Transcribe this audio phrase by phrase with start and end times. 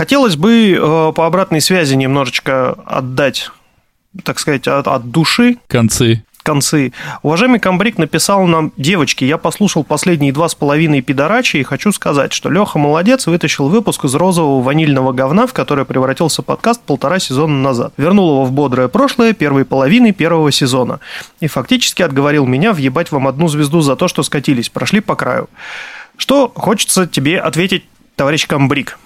[0.00, 3.50] Хотелось бы э, по обратной связи немножечко отдать,
[4.24, 5.58] так сказать, от, от души.
[5.68, 6.94] Концы концы.
[7.22, 12.32] Уважаемый комбриг написал нам, девочки, я послушал последние два с половиной пидорачи и хочу сказать,
[12.32, 17.60] что Леха молодец, вытащил выпуск из розового ванильного говна, в который превратился подкаст полтора сезона
[17.60, 17.92] назад.
[17.98, 21.00] Вернул его в бодрое прошлое первой половины первого сезона.
[21.40, 25.50] И фактически отговорил меня въебать вам одну звезду за то, что скатились, прошли по краю.
[26.16, 27.84] Что хочется тебе ответить,
[28.16, 28.98] товарищ комбриг?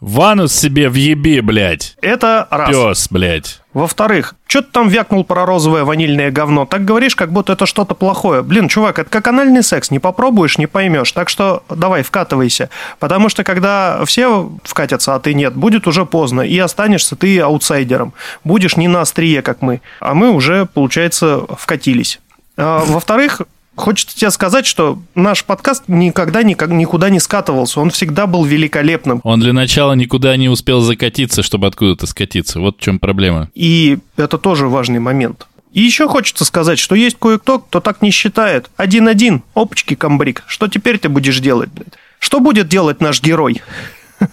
[0.00, 1.96] Ванус себе в ебе, блядь.
[2.00, 2.70] Это раз.
[2.70, 3.60] Пес, блядь.
[3.72, 6.66] Во-вторых, что ты там вякнул про розовое ванильное говно?
[6.66, 8.42] Так говоришь, как будто это что-то плохое.
[8.42, 9.90] Блин, чувак, это как анальный секс.
[9.90, 11.10] Не попробуешь, не поймешь.
[11.10, 12.70] Так что давай, вкатывайся.
[13.00, 16.42] Потому что когда все вкатятся, а ты нет, будет уже поздно.
[16.42, 18.14] И останешься ты аутсайдером.
[18.44, 19.80] Будешь не на острие, как мы.
[19.98, 22.20] А мы уже, получается, вкатились.
[22.56, 23.42] А, во-вторых,
[23.78, 27.80] Хочется тебе сказать, что наш подкаст никогда никак, никуда не скатывался.
[27.80, 29.20] Он всегда был великолепным.
[29.22, 32.58] Он для начала никуда не успел закатиться, чтобы откуда-то скатиться.
[32.58, 33.50] Вот в чем проблема.
[33.54, 35.46] И это тоже важный момент.
[35.72, 38.68] И еще хочется сказать, что есть кое-кто, кто так не считает.
[38.76, 40.42] Один-один, опачки, комбриг.
[40.48, 41.70] Что теперь ты будешь делать?
[42.18, 43.62] Что будет делать наш герой?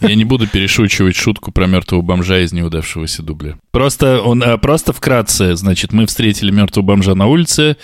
[0.02, 3.58] Я не буду перешучивать шутку про мертвого бомжа из неудавшегося дубля.
[3.72, 7.78] Просто, он, а, просто вкратце, значит, мы встретили мертвого бомжа на улице,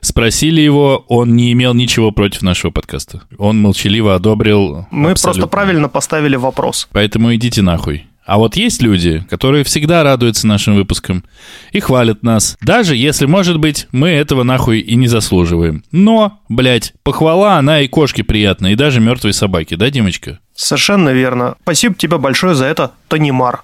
[0.00, 3.22] спросили его, он не имел ничего против нашего подкаста.
[3.38, 4.86] Он молчаливо одобрил.
[4.90, 5.40] Мы абсолютно.
[5.40, 6.88] просто правильно поставили вопрос.
[6.92, 8.06] Поэтому идите нахуй.
[8.26, 11.24] А вот есть люди, которые всегда радуются нашим выпускам
[11.70, 15.84] и хвалят нас, даже если, может быть, мы этого нахуй и не заслуживаем.
[15.92, 20.40] Но, блядь, похвала, она и кошке приятна, и даже мертвой собаке, да, Димочка?
[20.56, 21.54] Совершенно верно.
[21.62, 23.62] Спасибо тебе большое за это, Танимар.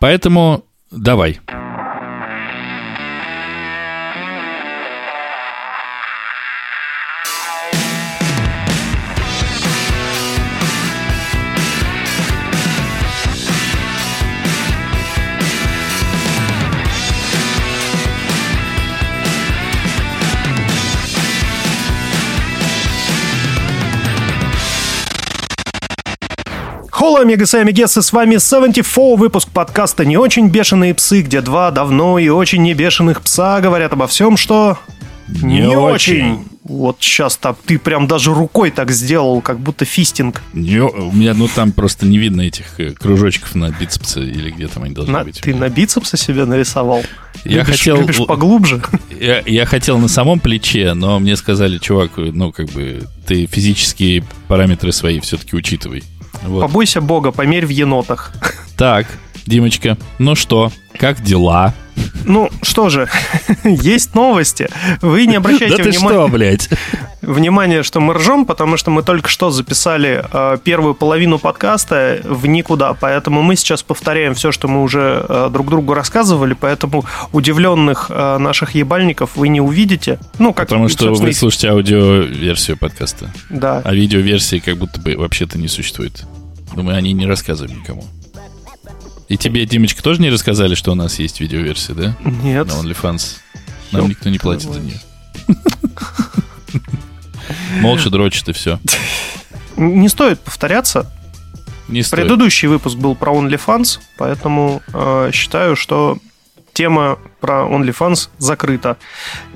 [0.00, 1.38] Поэтому давай.
[27.02, 31.72] Холо, амигасы и амигесы, с вами 74 выпуск подкаста «Не очень бешеные псы», где два
[31.72, 34.78] давно и очень не бешеных пса говорят обо всем, что...
[35.26, 36.14] Не, не очень.
[36.14, 36.44] очень.
[36.62, 40.42] Вот сейчас так ты прям даже рукой так сделал, как будто фистинг.
[40.52, 44.68] Не, у меня, ну там просто не видно этих э, кружочков на бицепсе или где
[44.68, 45.40] там они должны на, быть.
[45.40, 47.02] Ты на бицепсе себе нарисовал?
[47.44, 47.96] Я любишь, хотел...
[47.96, 48.80] Любишь поглубже?
[49.10, 54.22] Я, я хотел на самом плече, но мне сказали, чувак, ну как бы ты физические
[54.46, 56.04] параметры свои все-таки учитывай.
[56.42, 56.60] Вот.
[56.60, 58.32] Побойся бога, померь в енотах.
[58.76, 59.06] Так,
[59.46, 60.72] Димочка, ну что,
[61.02, 61.74] как дела?
[62.24, 63.08] Ну, что же,
[63.64, 64.68] есть новости.
[65.00, 65.98] Вы не обращайте да внимания...
[65.98, 66.68] что, блядь?
[67.22, 72.46] Внимание, что мы ржем, потому что мы только что записали э, первую половину подкаста в
[72.46, 78.06] никуда, поэтому мы сейчас повторяем все, что мы уже э, друг другу рассказывали, поэтому удивленных
[78.08, 80.20] э, наших ебальников вы не увидите.
[80.38, 83.32] Ну, как, потому что вы слушаете аудиоверсию подкаста.
[83.50, 83.82] Да.
[83.84, 86.22] А видеоверсии как будто бы вообще-то не существует.
[86.76, 88.04] Думаю, они не рассказывают никому.
[89.32, 92.14] И тебе, Димочка, тоже не рассказали, что у нас есть видеоверсия, да?
[92.22, 92.66] Нет.
[92.66, 93.38] На OnlyFans.
[93.90, 95.00] Нам никто не платит за нее.
[97.80, 98.78] Молча дрочит и все.
[99.78, 101.10] Не стоит повторяться.
[101.88, 102.24] Не стоит.
[102.24, 106.18] Предыдущий выпуск был про OnlyFans, поэтому э, считаю, что
[106.74, 108.98] тема про OnlyFans закрыта.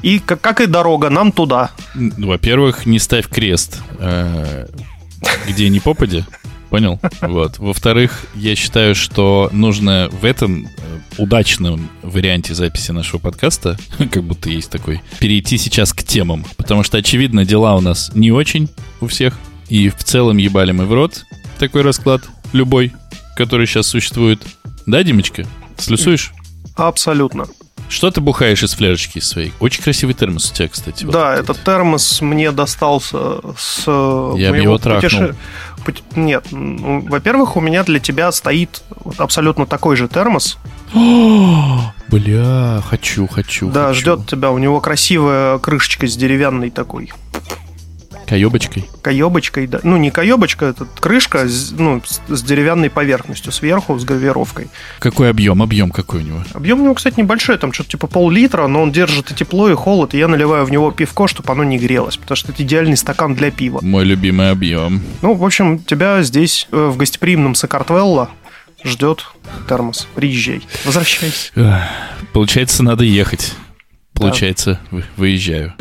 [0.01, 1.71] И как, как и дорога, нам туда.
[1.95, 3.83] Во-первых, не ставь крест.
[3.99, 4.69] Э,
[5.47, 6.25] где не попади.
[6.77, 7.01] Понял?
[7.23, 7.59] Вот.
[7.59, 10.69] Во-вторых, я считаю, что нужно в этом э,
[11.17, 13.79] удачном варианте записи нашего подкаста,
[14.13, 16.45] как будто есть такой, перейти сейчас к темам.
[16.59, 18.69] Потому что, очевидно, дела у нас не очень
[19.01, 19.39] у всех.
[19.71, 21.25] И в целом ебали мы в рот
[21.59, 22.21] такой расклад,
[22.53, 22.93] любой,
[23.37, 24.43] который сейчас существует.
[24.85, 25.47] Да, Димочка?
[25.79, 26.35] Слюсуешь?
[26.75, 27.47] Абсолютно.
[27.89, 29.53] Что ты бухаешь из фляжечки своей?
[29.61, 31.05] Очень красивый термос у тебя, кстати.
[31.05, 33.85] Да, вот этот термос мне достался с
[34.37, 34.79] Я моего его.
[34.79, 35.37] Путеше...
[36.17, 38.83] Нет, ну, во-первых, у меня для тебя стоит
[39.19, 40.59] абсолютно такой же термос.
[42.09, 43.71] Бля, хочу, хочу.
[43.71, 44.01] Да, хочу.
[44.01, 44.51] ждет тебя.
[44.51, 47.13] У него красивая крышечка с деревянной такой.
[48.27, 48.89] Каебочкой?
[49.03, 49.81] Каебочкой, да.
[49.83, 51.47] Ну, не каебочка, это крышка
[51.79, 54.69] ну, с деревянной поверхностью, сверху с гравировкой.
[54.99, 55.63] Какой объем?
[55.63, 56.43] Объем какой у него?
[56.53, 59.75] Объем у него, кстати, небольшой, там что-то типа пол-литра, но он держит и тепло, и
[59.75, 62.97] холод, и я наливаю в него пивко, чтобы оно не грелось, потому что это идеальный
[62.97, 63.79] стакан для пива.
[63.83, 65.03] Мой любимый объем.
[65.23, 68.31] Ну, в общем, тебя здесь, э, в гостеприимном Сакартвелло,
[68.85, 69.27] ждет
[69.69, 70.09] термос.
[70.15, 70.63] Приезжай.
[70.85, 71.53] Возвращайся.
[72.33, 73.55] Получается, надо ехать.
[74.13, 75.03] Получается, да.
[75.17, 75.75] выезжаю.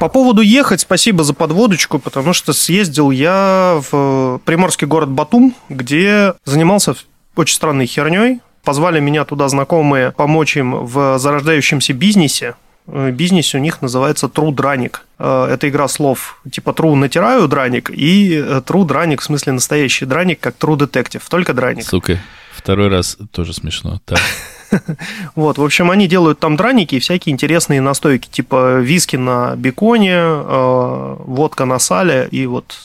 [0.00, 6.32] По поводу ехать, спасибо за подводочку, потому что съездил я в приморский город Батум, где
[6.46, 6.94] занимался
[7.36, 8.40] очень странной херней.
[8.64, 12.54] Позвали меня туда знакомые помочь им в зарождающемся бизнесе.
[12.86, 15.04] Э, бизнес у них называется True Драник.
[15.18, 20.06] Э, это игра слов типа True натираю драник и э, True Драник, в смысле настоящий
[20.06, 21.84] драник, как True Detective, только драник.
[21.84, 22.18] Сука,
[22.54, 24.00] второй раз тоже смешно.
[24.06, 24.18] Так.
[25.34, 30.22] Вот, в общем, они делают там драники и всякие интересные настойки, типа виски на беконе,
[30.22, 32.76] водка на сале и вот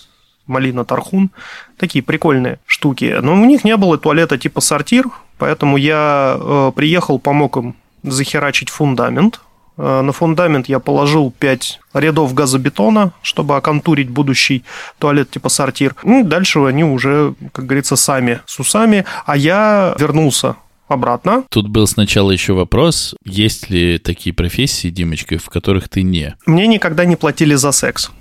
[0.47, 1.31] малина тархун.
[1.77, 3.17] Такие прикольные штуки.
[3.21, 5.05] Но у них не было туалета типа сортир,
[5.37, 9.41] поэтому я приехал, помог им захерачить фундамент.
[9.77, 14.63] Э, на фундамент я положил 5 рядов газобетона, чтобы оконтурить будущий
[14.99, 15.95] туалет типа сортир.
[16.03, 19.05] Ну, дальше они уже, как говорится, сами с усами.
[19.25, 20.55] А я вернулся
[20.87, 21.43] обратно.
[21.49, 26.35] Тут был сначала еще вопрос, есть ли такие профессии, Димочка, в которых ты не?
[26.45, 28.11] Мне никогда не платили за секс.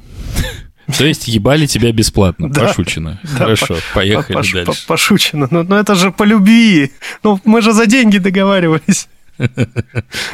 [0.98, 3.18] То есть ебали тебя бесплатно, да, пошучено.
[3.22, 4.86] Да, Хорошо, по, поехали пош, дальше.
[4.86, 6.92] Пошучено, но, но это же по любви.
[7.22, 9.08] Ну, мы же за деньги договаривались.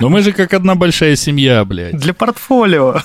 [0.00, 1.96] Но мы же как одна большая семья, блядь.
[1.96, 3.00] Для портфолио.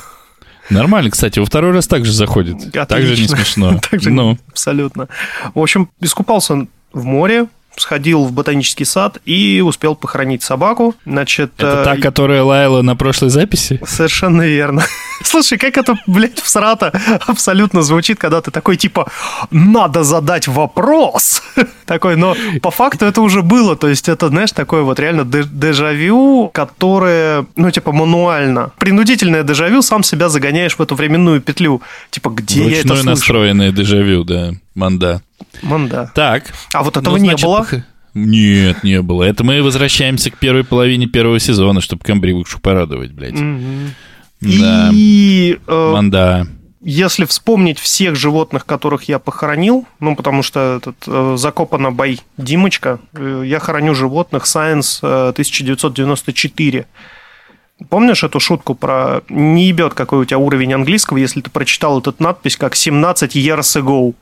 [0.70, 2.56] Нормально, кстати, во второй раз также заходит.
[2.56, 2.86] Отлично.
[2.86, 3.80] Так же не смешно.
[3.90, 4.38] так же ну.
[4.50, 5.08] абсолютно.
[5.54, 10.96] В общем, искупался в море, сходил в ботанический сад и успел похоронить собаку.
[11.06, 13.80] Значит, это та, э, которая лаяла на прошлой записи?
[13.86, 14.84] Совершенно верно.
[15.24, 16.92] Слушай, как это, блядь, всрато
[17.28, 19.10] абсолютно звучит, когда ты такой, типа,
[19.52, 21.42] надо задать вопрос.
[21.86, 23.76] такой, но по факту это уже было.
[23.76, 28.72] То есть это, знаешь, такое вот реально дежавю, которое, ну, типа, мануально.
[28.78, 31.82] Принудительное дежавю, сам себя загоняешь в эту временную петлю.
[32.10, 33.06] Типа, где Ручной я это слышу?
[33.06, 35.22] настроенное дежавю, да, манда.
[35.62, 36.12] Манда.
[36.14, 36.46] Так.
[36.74, 37.68] А вот этого ну, значит, не было?
[38.14, 39.24] Нет, не было.
[39.24, 43.34] Это мы возвращаемся к первой половине первого сезона, чтобы Камбривушу порадовать, блядь.
[43.34, 43.90] Mm-hmm.
[44.46, 44.90] Да.
[44.94, 45.60] И...
[45.68, 46.48] Э, Манда.
[46.82, 53.00] Если вспомнить всех животных, которых я похоронил, ну, потому что этот э, закопана бой Димочка,
[53.14, 56.86] э, я хороню животных Science э, 1994.
[57.90, 62.14] Помнишь эту шутку про не ебет, какой у тебя уровень английского, если ты прочитал эту
[62.20, 64.14] надпись как 17 years ago?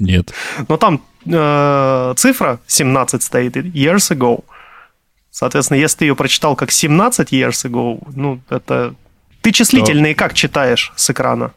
[0.00, 0.32] Нет.
[0.66, 4.44] Но там э, цифра 17 стоит, years ago.
[5.30, 8.94] Соответственно, если ты ее прочитал как 17 years ago, ну, это...
[9.42, 10.18] Ты числительные То...
[10.18, 11.52] как читаешь с экрана?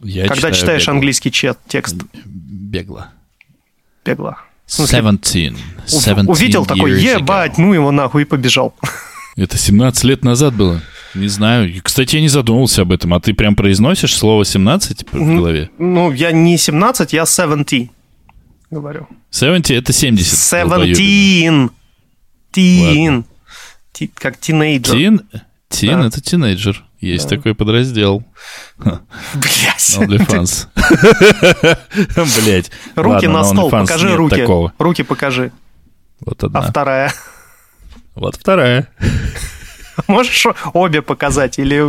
[0.00, 0.94] Я Когда читаешь бегло.
[0.94, 1.96] английский чет, текст?
[2.24, 3.08] Бегло.
[4.04, 4.38] Бегло.
[4.66, 5.56] Seventeen.
[5.86, 8.74] Seventeen Увидел такой, ебать, ну его нахуй, и побежал.
[9.36, 10.80] Это 17 лет назад было.
[11.14, 11.72] Не знаю.
[11.82, 13.14] Кстати, я не задумывался об этом.
[13.14, 15.70] А ты прям произносишь слово 17 в голове?
[15.78, 17.90] Ну, я не 17, я 70
[18.70, 19.06] говорю.
[19.30, 20.38] 70 это 70.
[20.38, 20.96] 17.
[22.52, 23.24] Тин.
[24.14, 24.94] Как тинейджер.
[24.94, 25.20] Тин?
[25.76, 26.06] Тин да.
[26.06, 26.84] это тинейджер.
[27.00, 27.36] Есть да.
[27.36, 28.24] такой подраздел.
[28.78, 29.96] Блять.
[29.98, 30.68] OnlyFans.
[32.40, 32.70] Блять.
[32.94, 34.46] Руки на стол, покажи руки.
[34.78, 35.52] Руки покажи.
[36.20, 36.60] Вот одна.
[36.60, 37.12] А вторая?
[38.14, 38.88] Вот вторая.
[40.08, 41.82] Можешь обе показать или...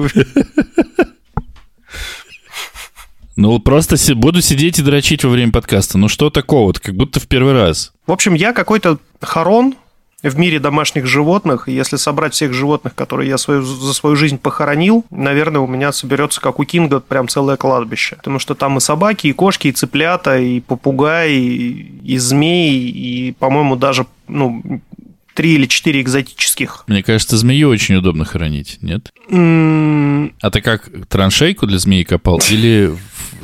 [3.38, 5.98] Ну, просто буду сидеть и дрочить во время подкаста.
[5.98, 6.74] Ну, что такого?
[6.74, 7.94] Как будто в первый раз.
[8.06, 9.76] В общем, я какой-то хорон
[10.30, 11.68] в мире домашних животных.
[11.68, 16.42] Если собрать всех животных, которые я свою, за свою жизнь похоронил, наверное, у меня соберется,
[16.42, 18.16] как у Кинга, прям целое кладбище.
[18.18, 23.32] Потому что там и собаки, и кошки, и цыплята, и попугаи, и, и змеи, и,
[23.34, 24.82] по-моему, даже ну,
[25.38, 26.84] три или четыре экзотических.
[26.88, 29.14] Мне кажется, змею очень удобно хранить, нет?
[29.30, 30.34] Mm.
[30.42, 32.98] А ты как, траншейку для змеи копал или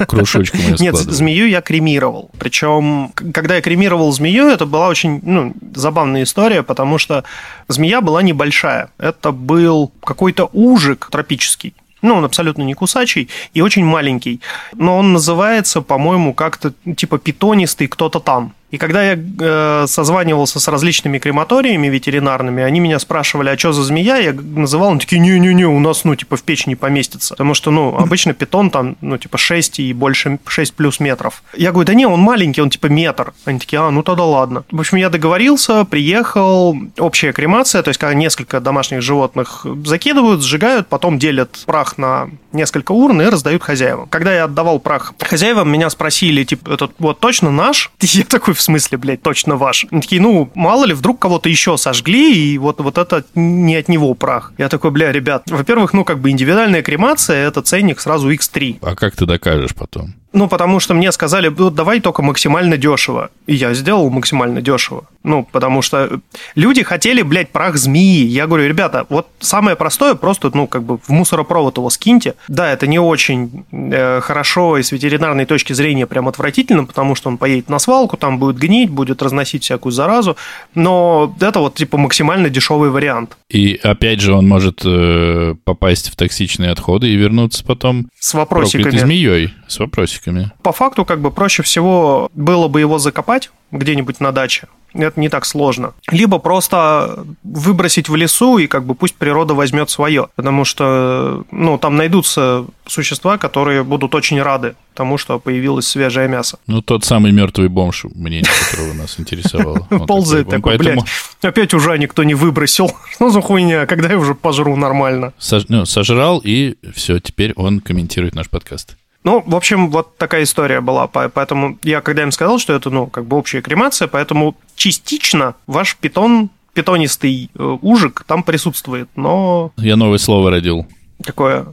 [0.08, 2.32] кружочком ее Нет, змею я кремировал.
[2.40, 7.26] Причем, когда я кремировал змею, это была очень ну, забавная история, потому что
[7.68, 8.90] змея была небольшая.
[8.98, 11.76] Это был какой-то ужик тропический.
[12.02, 14.42] Ну, он абсолютно не кусачий и очень маленький.
[14.74, 18.56] Но он называется, по-моему, как-то типа питонистый кто-то там.
[18.74, 23.84] И когда я э, созванивался с различными крематориями ветеринарными, они меня спрашивали, а что за
[23.84, 24.18] змея?
[24.18, 27.36] Я называл, они такие, не-не-не, у нас, ну, типа, в печь не поместится.
[27.36, 31.44] Потому что, ну, обычно питон там, ну, типа, 6 и больше, 6 плюс метров.
[31.56, 33.34] Я говорю, да не, он маленький, он, типа, метр.
[33.46, 34.64] Они такие, а, ну, тогда ладно.
[34.72, 40.88] В общем, я договорился, приехал, общая кремация, то есть, когда несколько домашних животных закидывают, сжигают,
[40.88, 44.08] потом делят прах на несколько урн и раздают хозяевам.
[44.10, 47.92] Когда я отдавал прах хозяевам, меня спросили, типа, этот вот точно наш?
[48.00, 49.86] Я такой, смысле, блядь, точно ваш?
[49.92, 53.90] Они такие, ну, мало ли, вдруг кого-то еще сожгли, и вот, вот это не от
[53.90, 54.54] него прах.
[54.58, 58.78] Я такой, бля, ребят, во-первых, ну, как бы индивидуальная кремация, это ценник сразу X3.
[58.82, 60.16] А как ты докажешь потом?
[60.34, 63.30] Ну, потому что мне сказали, ну, давай только максимально дешево.
[63.46, 65.06] И я сделал максимально дешево.
[65.24, 66.20] Ну, потому что
[66.56, 68.26] люди хотели, блядь, прах змеи.
[68.26, 72.34] Я говорю, ребята, вот самое простое, просто, ну, как бы в мусоропровод его скиньте.
[72.48, 77.30] Да, это не очень э, хорошо и с ветеринарной точки зрения прям отвратительно, потому что
[77.30, 80.36] он поедет на свалку, там будет гнить, будет разносить всякую заразу.
[80.74, 83.38] Но это вот, типа, максимально дешевый вариант.
[83.50, 88.98] И опять же, он может э, попасть в токсичные отходы и вернуться потом с вопросиками.
[88.98, 90.23] змеей, с вопросиками.
[90.62, 95.30] По факту, как бы проще всего было бы его закопать где-нибудь на даче, это не
[95.30, 95.94] так сложно.
[96.12, 100.28] Либо просто выбросить в лесу и как бы пусть природа возьмет свое.
[100.36, 106.60] Потому что, ну, там найдутся существа, которые будут очень рады тому, что появилось свежее мясо.
[106.68, 109.88] Ну, тот самый мертвый бомж, мнение которого нас интересовало.
[110.08, 111.00] Ползает такой, блядь,
[111.42, 112.92] опять уже никто не выбросил.
[113.12, 115.34] Что за хуйня, когда я уже пожру нормально?
[115.70, 118.96] Ну, сожрал, и все, теперь он комментирует наш подкаст.
[119.24, 121.08] Ну, в общем, вот такая история была.
[121.08, 125.96] Поэтому я когда им сказал, что это, ну, как бы общая кремация, поэтому частично ваш
[125.96, 129.72] питон, питонистый э, ужик там присутствует, но...
[129.78, 130.88] Я новое слово родил.
[131.24, 131.68] Какое?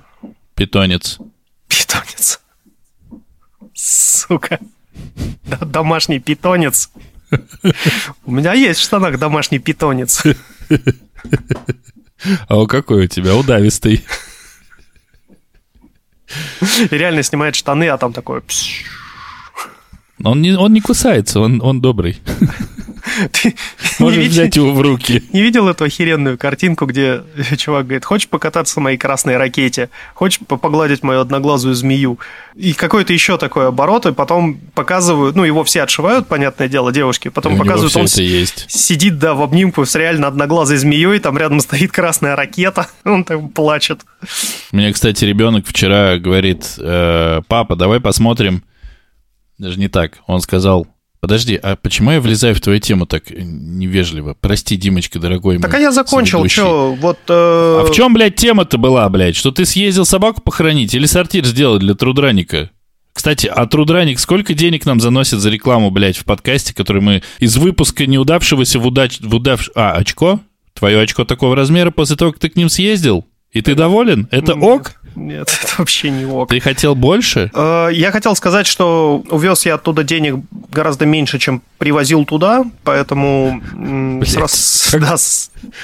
[0.54, 1.19] Питонец.
[1.66, 2.40] Питонец.
[3.75, 4.59] Сука.
[5.61, 6.90] Домашний питонец.
[8.25, 10.23] У меня есть в штанах домашний питонец.
[12.49, 13.35] А какой у тебя?
[13.35, 14.04] Удавистый.
[16.90, 18.42] И реально снимает штаны, а там такое...
[20.22, 22.20] Он не, он не кусается, он, он добрый.
[23.33, 23.54] Ты
[23.99, 25.23] Можешь взять его в руки.
[25.33, 27.23] Не видел эту охеренную картинку, где
[27.57, 29.90] чувак говорит, хочешь покататься на моей красной ракете?
[30.14, 32.19] Хочешь погладить мою одноглазую змею?
[32.54, 37.28] И какой-то еще такой оборот, и потом показывают, ну, его все отшивают, понятное дело, девушки,
[37.28, 38.71] потом показывают, он есть.
[38.71, 43.49] сидит, да, в обнимку с реально одноглазой змеей, там рядом стоит красная ракета, он там
[43.49, 44.00] плачет.
[44.73, 48.64] Мне, кстати, ребенок вчера говорит, э, папа, давай посмотрим,
[49.59, 50.87] даже не так, он сказал,
[51.21, 54.35] Подожди, а почему я влезаю в твою тему так невежливо?
[54.41, 57.19] Прости, Димочка, дорогой Так а я закончил, что, вот...
[57.29, 57.83] Э...
[57.83, 59.37] А в чем, блядь, тема-то была, блядь?
[59.37, 62.71] Что ты съездил собаку похоронить или сортир сделать для трудраника?
[63.12, 67.57] Кстати, а Трудраник сколько денег нам заносит за рекламу, блядь, в подкасте, который мы из
[67.59, 69.21] выпуска неудавшегося в удач...
[69.21, 69.69] В удав...
[69.75, 70.41] А, очко?
[70.73, 73.27] Твое очко такого размера после того, как ты к ним съездил?
[73.53, 74.29] И ты доволен?
[74.31, 75.00] Это ок?
[75.14, 76.49] Нет, это вообще не ок.
[76.49, 77.50] Ты хотел больше?
[77.55, 80.37] Э, я хотел сказать, что увез я оттуда денег
[80.71, 83.62] гораздо меньше, чем привозил туда, поэтому
[84.25, 85.17] сраз, да,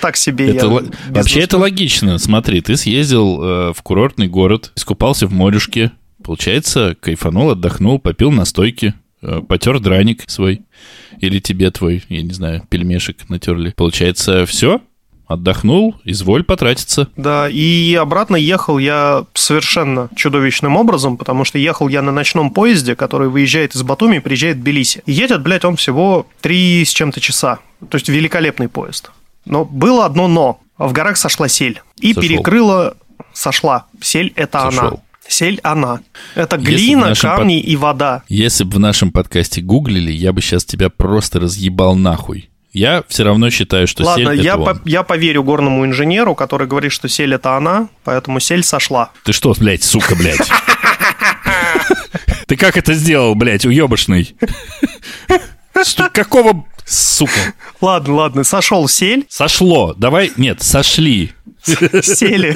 [0.00, 0.82] так себе это я...
[1.10, 2.18] Вообще это логично.
[2.18, 5.92] Смотри, ты съездил э, в курортный город, искупался в морюшке,
[6.22, 10.62] получается, кайфанул, отдохнул, попил настойки, э, потер драник свой.
[11.18, 13.72] Или тебе твой, я не знаю, пельмешек натерли.
[13.76, 14.82] Получается, все?
[15.26, 17.08] Отдохнул, изволь потратиться.
[17.16, 22.94] Да, и обратно ехал я совершенно чудовищным образом, потому что ехал я на ночном поезде,
[22.96, 25.02] который выезжает из Батуми и приезжает в Тбилиси.
[25.06, 27.58] И едет, блядь, он всего три с чем-то часа.
[27.88, 29.10] То есть великолепный поезд.
[29.44, 30.60] Но было одно но.
[30.78, 31.80] В горах сошла сель.
[32.00, 32.22] И Сошел.
[32.22, 32.96] перекрыла...
[33.32, 33.86] Сошла.
[34.00, 34.86] Сель– это Сошел.
[34.88, 34.96] она.
[35.28, 36.00] Сель она.
[36.34, 37.68] Это глина, камни под...
[37.68, 38.22] и вода.
[38.28, 42.50] Если бы в нашем подкасте гуглили, я бы сейчас тебя просто разъебал нахуй.
[42.76, 44.82] Я все равно считаю, что Ладно, сель я это он.
[44.84, 49.12] я поверю горному инженеру, который говорит, что сель это она, поэтому сель сошла.
[49.24, 50.46] Ты что, блядь, сука, блядь?
[52.46, 54.36] Ты как это сделал, блядь, уебышный?
[56.12, 57.54] Какого, сука?
[57.80, 59.26] Ладно, ладно, сошел сель.
[59.28, 61.32] Сошло, давай, нет, сошли.
[61.66, 62.54] Сели.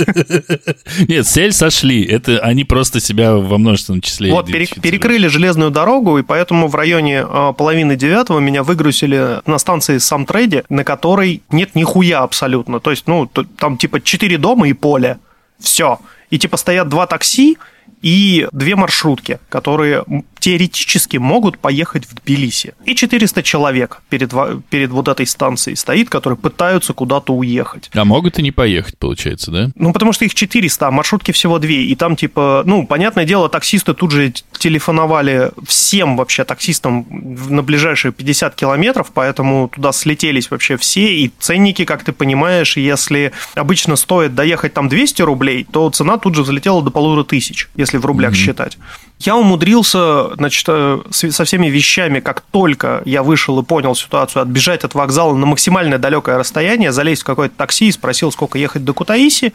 [1.09, 2.05] Нет, сель сошли.
[2.05, 7.25] Это они просто себя во множественном числе Вот, перекрыли железную дорогу, и поэтому в районе
[7.27, 12.79] э, половины девятого меня выгрузили на станции Самтрейде, на которой нет нихуя абсолютно.
[12.79, 15.19] То есть, ну, там типа четыре дома и поле.
[15.59, 15.99] Все.
[16.31, 17.59] И типа стоят два такси,
[18.03, 20.05] и две маршрутки, которые
[20.41, 22.75] теоретически могут поехать в Тбилиси.
[22.85, 24.33] И 400 человек перед,
[24.71, 27.91] перед вот этой станцией стоит, которые пытаются куда-то уехать.
[27.95, 29.71] А могут и не поехать, получается, да?
[29.77, 31.85] Ну, потому что их 400, а маршрутки всего две.
[31.85, 37.07] И там, типа, ну, понятное дело, таксисты тут же телефоновали всем вообще таксистам
[37.49, 41.15] на ближайшие 50 километров, поэтому туда слетелись вообще все.
[41.17, 46.35] И ценники, как ты понимаешь, если обычно стоит доехать там 200 рублей, то цена тут
[46.35, 48.37] же взлетела до полутора тысяч, если в рублях mm-hmm.
[48.37, 48.79] считать.
[49.21, 54.83] Я умудрился, значит, э, со всеми вещами, как только я вышел и понял ситуацию, отбежать
[54.83, 58.95] от вокзала на максимально далекое расстояние, залезть в какое-то такси и спросил, сколько ехать до
[58.95, 59.53] Кутаиси.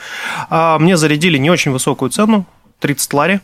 [0.51, 2.45] А мне зарядили не очень высокую цену,
[2.79, 3.41] 30 лари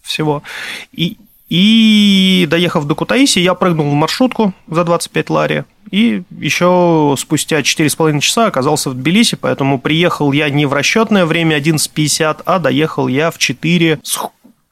[0.00, 0.44] всего.
[0.92, 1.16] И,
[1.48, 5.64] и доехав до Кутаиси, я прыгнул в маршрутку за 25 лари.
[5.90, 11.58] И еще спустя 4,5 часа оказался в Тбилиси, поэтому приехал я не в расчетное время
[11.58, 14.18] 11.50, а доехал я в 4 с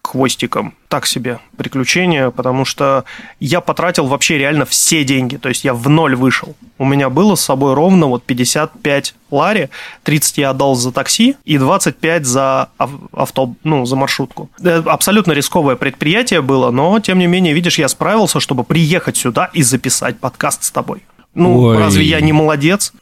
[0.03, 0.75] хвостиком.
[0.89, 3.05] Так себе приключение, потому что
[3.41, 5.37] я потратил вообще реально все деньги.
[5.37, 6.55] То есть я в ноль вышел.
[6.79, 9.71] У меня было с собой ровно вот 55 лари,
[10.03, 12.69] 30 я отдал за такси и 25 за
[13.13, 14.51] авто, ну, за маршрутку.
[14.61, 19.51] Э, абсолютно рисковое предприятие было, но тем не менее, видишь, я справился, чтобы приехать сюда
[19.53, 21.03] и записать подкаст с тобой.
[21.35, 21.79] Ну, Ой.
[21.79, 22.93] разве я не молодец?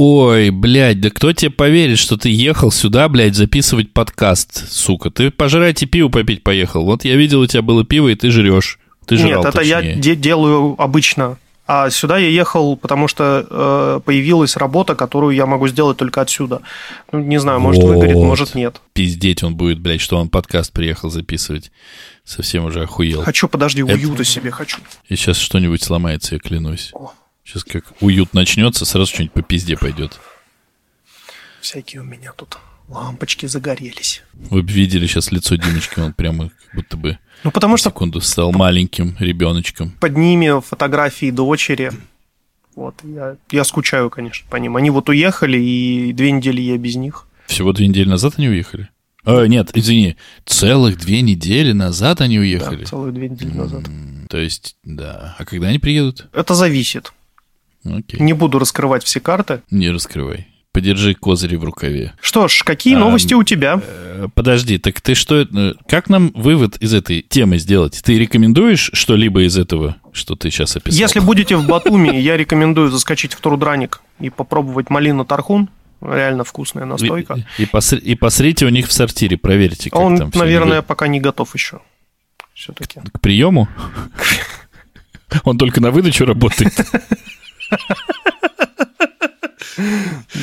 [0.00, 5.10] Ой, блядь, да кто тебе поверит, что ты ехал сюда, блядь, записывать подкаст, сука?
[5.10, 6.84] Ты пожрать и пиво попить поехал.
[6.84, 8.78] Вот я видел, у тебя было пиво, и ты жрешь.
[9.06, 9.70] Ты жрал, Нет, это точнее.
[9.70, 11.36] я де- делаю обычно.
[11.66, 16.62] А сюда я ехал, потому что э, появилась работа, которую я могу сделать только отсюда.
[17.10, 17.94] Ну, не знаю, может вот.
[17.94, 18.80] выгорит, может нет.
[18.92, 21.72] Пиздеть он будет, блядь, что он подкаст приехал записывать.
[22.22, 23.22] Совсем уже охуел.
[23.22, 24.78] Хочу, подожди, уюта себе хочу.
[25.08, 26.92] И сейчас что-нибудь сломается, я клянусь.
[26.94, 27.10] О.
[27.48, 30.20] Сейчас как уют начнется, сразу что-нибудь по пизде пойдет.
[31.62, 34.22] Всякие у меня тут лампочки загорелись.
[34.34, 38.20] Вы бы видели сейчас лицо Димочки, он прямо как будто бы ну, потому что секунду
[38.20, 39.92] стал маленьким ребеночком.
[39.98, 41.90] Под ними фотографии дочери.
[42.74, 44.76] Вот, я, я скучаю, конечно, по ним.
[44.76, 47.26] Они вот уехали, и две недели я без них.
[47.46, 48.90] Всего две недели назад они уехали?
[49.24, 52.80] А, нет, извини, целых две недели назад они уехали?
[52.80, 53.84] Да, целых две недели назад.
[54.28, 55.34] То есть, да.
[55.38, 56.28] А когда они приедут?
[56.32, 57.12] Это зависит.
[57.84, 58.20] Окей.
[58.20, 59.62] Не буду раскрывать все карты.
[59.70, 60.46] Не раскрывай.
[60.72, 62.12] Подержи козыри в рукаве.
[62.20, 63.80] Что ж, какие а, новости у тебя?
[63.82, 65.40] Э, подожди, так ты что...
[65.40, 68.00] Э, как нам вывод из этой темы сделать?
[68.04, 70.98] Ты рекомендуешь что-либо из этого, что ты сейчас описал?
[70.98, 75.70] Если будете в Батуми, я рекомендую заскочить в Трудраник и попробовать малину тархун.
[76.00, 77.44] Реально вкусная настойка.
[77.56, 81.08] И, и, посри, и посрите у них в сортире, проверьте, как Он, там наверное, пока
[81.08, 81.80] не готов еще.
[82.54, 83.00] Все-таки.
[83.00, 83.68] К приему?
[85.44, 86.72] Он только на выдачу работает.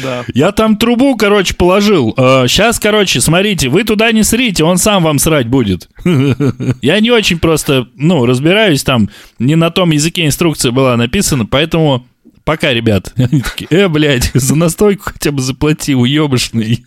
[0.04, 0.24] Да.
[0.34, 2.14] Я там трубу, короче, положил.
[2.16, 5.90] Сейчас, э, короче, смотрите, вы туда не срите, он сам вам срать будет.
[6.82, 12.06] Я не очень просто, ну, разбираюсь там, не на том языке инструкция была написана, поэтому
[12.44, 13.14] пока, ребят.
[13.18, 16.86] Они такие, э, блядь, за настойку хотя бы заплати, уебышный.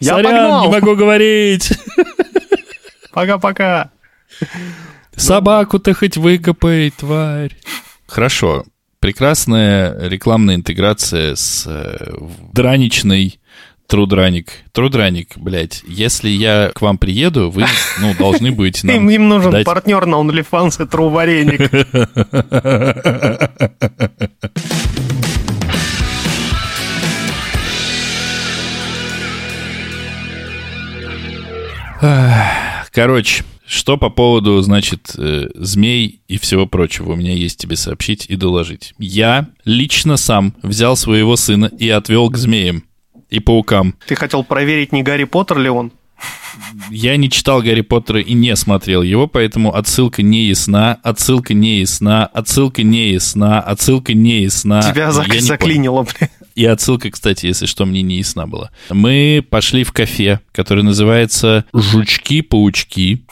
[0.00, 0.66] Я Сорян, погнал.
[0.66, 1.72] не могу говорить.
[3.12, 3.90] Пока-пока.
[5.16, 7.56] Собаку-то хоть выкопай, тварь.
[8.06, 8.64] Хорошо.
[9.00, 12.16] Прекрасная рекламная интеграция с э,
[12.52, 13.38] драничной
[13.86, 14.52] Трудраник.
[14.72, 17.64] Трудраник, блядь, если я к вам приеду, вы,
[18.00, 19.64] ну, должны быть нам Им, им нужен дать...
[19.64, 21.70] партнер на OnlyFans и Трувареник.
[32.92, 38.24] Короче, что по поводу, значит, э, змей и всего прочего у меня есть тебе сообщить
[38.28, 38.94] и доложить.
[38.98, 42.84] Я лично сам взял своего сына и отвел к змеям
[43.28, 43.94] и паукам.
[44.06, 45.92] Ты хотел проверить, не Гарри Поттер ли он?
[46.90, 51.80] Я не читал Гарри Поттера и не смотрел его, поэтому отсылка не ясна, отсылка не
[51.80, 54.82] ясна, отсылка не ясна, отсылка не ясна.
[54.82, 56.30] Тебя зак- заклинило, блин.
[56.58, 58.72] И отсылка, кстати, если что, мне не ясна была.
[58.90, 63.22] Мы пошли в кафе, которое называется «Жучки-паучки».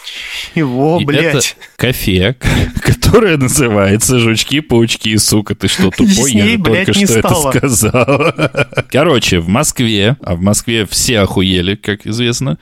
[0.54, 1.24] Его, блядь.
[1.24, 1.40] Это
[1.74, 2.36] кафе,
[2.80, 5.16] которое называется «Жучки-паучки».
[5.16, 6.34] Сука, ты что, тупой?
[6.34, 7.50] Я же только что стало.
[7.50, 8.34] это сказал.
[8.92, 12.58] Короче, в Москве, а в Москве все охуели, как известно,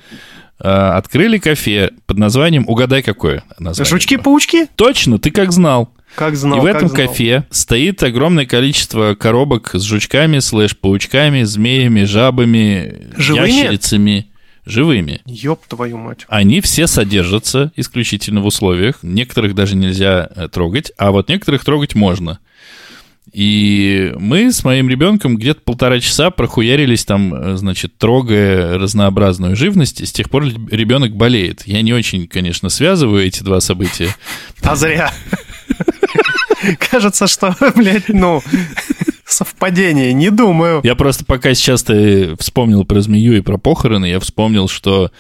[0.59, 3.90] а, открыли кафе под названием «Угадай, какое название».
[3.90, 4.68] Жучки-паучки?
[4.77, 5.92] Точно, ты как знал.
[6.14, 13.09] Как знал, И в этом кафе стоит огромное количество коробок с жучками, слэш-паучками, змеями, жабами,
[13.16, 13.50] Живыми?
[13.50, 14.27] ящерицами.
[14.66, 15.20] Живыми.
[15.27, 16.24] Ёб твою мать.
[16.29, 19.00] Они все содержатся исключительно в условиях.
[19.03, 22.38] Некоторых даже нельзя э, трогать, а вот некоторых трогать можно.
[23.32, 30.00] И мы с моим ребенком где-то полтора часа прохуярились там, э, значит, трогая разнообразную живность,
[30.00, 31.66] и с тех пор ребенок болеет.
[31.66, 34.14] Я не очень, конечно, связываю эти два события.
[34.62, 35.12] А зря.
[36.78, 38.42] Кажется, что, блядь, ну,
[39.24, 40.80] совпадение, не думаю.
[40.84, 45.10] Я просто пока сейчас ты вспомнил про змею и про похороны, я вспомнил, что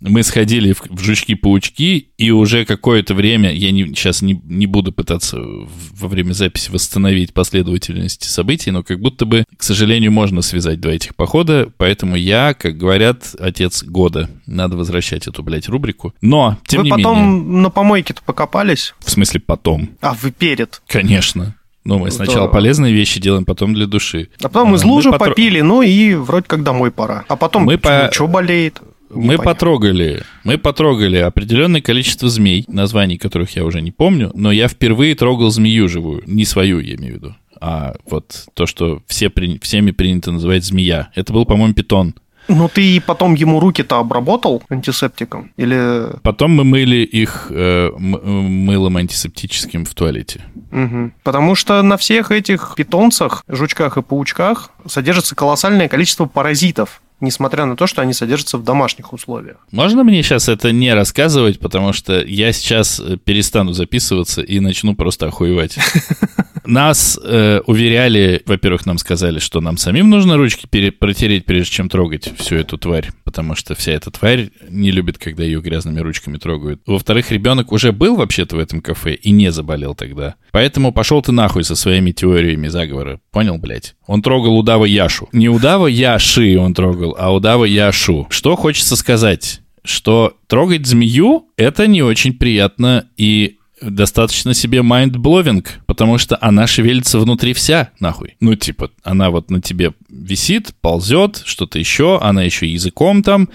[0.00, 4.92] мы сходили в, в жучки-паучки, и уже какое-то время, я не, сейчас не, не буду
[4.92, 10.80] пытаться во время записи восстановить последовательность событий, но как будто бы, к сожалению, можно связать
[10.80, 14.30] два этих похода, поэтому я, как говорят, отец года.
[14.46, 16.14] Надо возвращать эту, блядь, рубрику.
[16.20, 17.06] Но, тем вы не менее...
[17.06, 18.94] Вы потом на помойке-то покопались?
[19.00, 19.90] В смысле потом?
[20.00, 20.80] А, вы перед?
[20.86, 21.54] Конечно.
[21.84, 22.52] Ну, мы сначала Здорово.
[22.52, 24.28] полезные вещи делаем, потом для души.
[24.42, 25.30] А потом из лужи потр...
[25.30, 27.24] попили, ну и вроде как домой пора.
[27.28, 28.10] А потом мы по...
[28.12, 28.82] что болеет?
[29.10, 34.68] Мы потрогали, мы потрогали определенное количество змей, названий которых я уже не помню, но я
[34.68, 39.30] впервые трогал змею живую, не свою, я имею в виду, а вот то, что все,
[39.62, 41.10] всеми принято называть змея.
[41.14, 42.14] Это был, по-моему, питон.
[42.48, 45.52] Ну ты потом ему руки-то обработал антисептиком?
[45.58, 46.18] Или...
[46.22, 50.44] Потом мы мыли их э, мылом антисептическим в туалете.
[50.72, 51.12] Угу.
[51.22, 57.76] Потому что на всех этих питомцах, жучках и паучках содержится колоссальное количество паразитов несмотря на
[57.76, 59.56] то, что они содержатся в домашних условиях.
[59.70, 65.26] Можно мне сейчас это не рассказывать, потому что я сейчас перестану записываться и начну просто
[65.26, 65.78] охуевать.
[66.68, 71.88] Нас э, уверяли, во-первых, нам сказали, что нам самим нужно ручки пере- протереть, прежде чем
[71.88, 76.36] трогать всю эту тварь, потому что вся эта тварь не любит, когда ее грязными ручками
[76.36, 76.82] трогают.
[76.84, 80.34] Во-вторых, ребенок уже был вообще-то в этом кафе и не заболел тогда.
[80.52, 83.18] Поэтому пошел ты нахуй со своими теориями заговора.
[83.30, 83.94] Понял, блядь?
[84.06, 85.30] Он трогал удава Яшу.
[85.32, 88.26] Не удава Яши он трогал, а удава Яшу.
[88.28, 89.62] Что хочется сказать?
[89.84, 97.18] Что трогать змею— это не очень приятно и достаточно себе mind-blowing, потому что она шевелится
[97.18, 98.36] внутри вся, нахуй.
[98.40, 103.48] Ну, типа, она вот на тебе висит, ползет, что-то еще, она еще языком там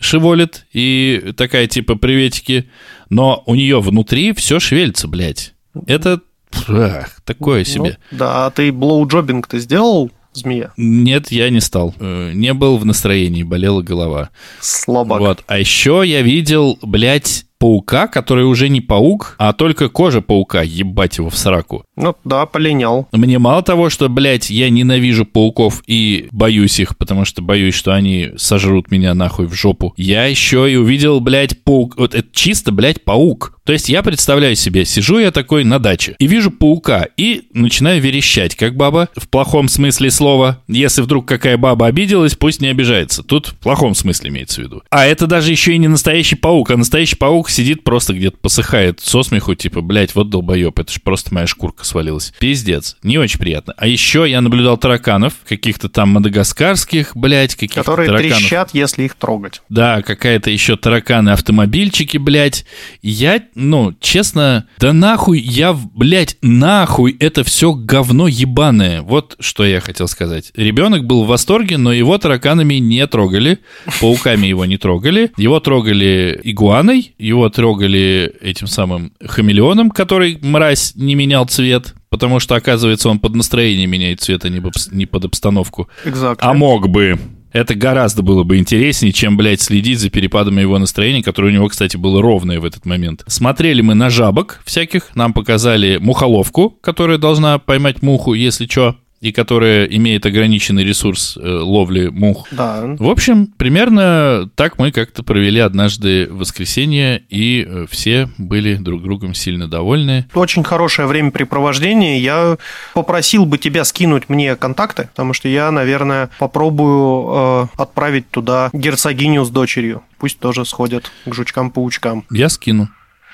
[0.00, 2.70] шевелит, и такая типа приветики,
[3.10, 5.54] но у нее внутри все шевелится, блядь.
[5.86, 6.20] Это
[6.68, 7.98] ах, такое ну, себе.
[8.10, 10.72] Ну, да, а ты blowjobing ты сделал змея?
[10.76, 11.94] Нет, я не стал.
[11.98, 14.30] Э, не был в настроении, болела голова.
[14.60, 15.20] Слабак.
[15.20, 15.44] Вот.
[15.46, 21.18] А еще я видел, блядь, паука, который уже не паук, а только кожа паука, ебать
[21.18, 21.84] его в сраку.
[21.96, 23.08] Ну да, полинял.
[23.12, 27.92] Мне мало того, что, блядь, я ненавижу пауков и боюсь их, потому что боюсь, что
[27.92, 29.94] они сожрут меня нахуй в жопу.
[29.96, 31.96] Я еще и увидел, блядь, паук.
[31.96, 33.58] Вот это чисто, блядь, паук.
[33.64, 38.00] То есть я представляю себе, сижу я такой на даче и вижу паука и начинаю
[38.00, 40.62] верещать, как баба, в плохом смысле слова.
[40.68, 43.22] Если вдруг какая баба обиделась, пусть не обижается.
[43.22, 44.82] Тут в плохом смысле имеется в виду.
[44.88, 49.00] А это даже еще и не настоящий паук, а настоящий паук сидит просто где-то посыхает
[49.00, 52.32] со смеху, типа, блядь, вот долбоеб, это же просто моя шкурка свалилась.
[52.38, 52.96] Пиздец.
[53.02, 53.74] Не очень приятно.
[53.76, 58.38] А еще я наблюдал тараканов, каких-то там мадагаскарских, блядь, каких-то Которые тараканов.
[58.38, 59.62] трещат, если их трогать.
[59.68, 62.64] Да, какая-то еще тараканы-автомобильчики, блядь.
[63.02, 69.02] Я ну, честно, да нахуй я, блядь, нахуй это все говно ебаное.
[69.02, 70.52] Вот что я хотел сказать.
[70.54, 73.58] Ребенок был в восторге, но его тараканами не трогали,
[74.00, 81.14] пауками его не трогали, его трогали игуаной, его трогали этим самым хамелеоном, который, мразь, не
[81.14, 85.88] менял цвет, потому что, оказывается, он под настроение меняет цвет, а не под обстановку.
[86.04, 86.38] Exactly.
[86.40, 87.18] А мог бы.
[87.50, 91.68] Это гораздо было бы интереснее, чем, блядь, следить за перепадами его настроения, которое у него,
[91.68, 93.24] кстати, было ровное в этот момент.
[93.26, 99.32] Смотрели мы на жабок всяких, нам показали мухоловку, которая должна поймать муху, если что и
[99.32, 102.46] которая имеет ограниченный ресурс э, ловли мух.
[102.52, 102.84] Да.
[102.98, 109.34] В общем, примерно так мы как-то провели однажды воскресенье, и э, все были друг другом
[109.34, 110.26] сильно довольны.
[110.34, 112.20] Очень хорошее времяпрепровождение.
[112.20, 112.58] Я
[112.94, 119.44] попросил бы тебя скинуть мне контакты, потому что я, наверное, попробую э, отправить туда герцогиню
[119.44, 120.02] с дочерью.
[120.18, 122.24] Пусть тоже сходят к жучкам-паучкам.
[122.30, 122.88] Я скину.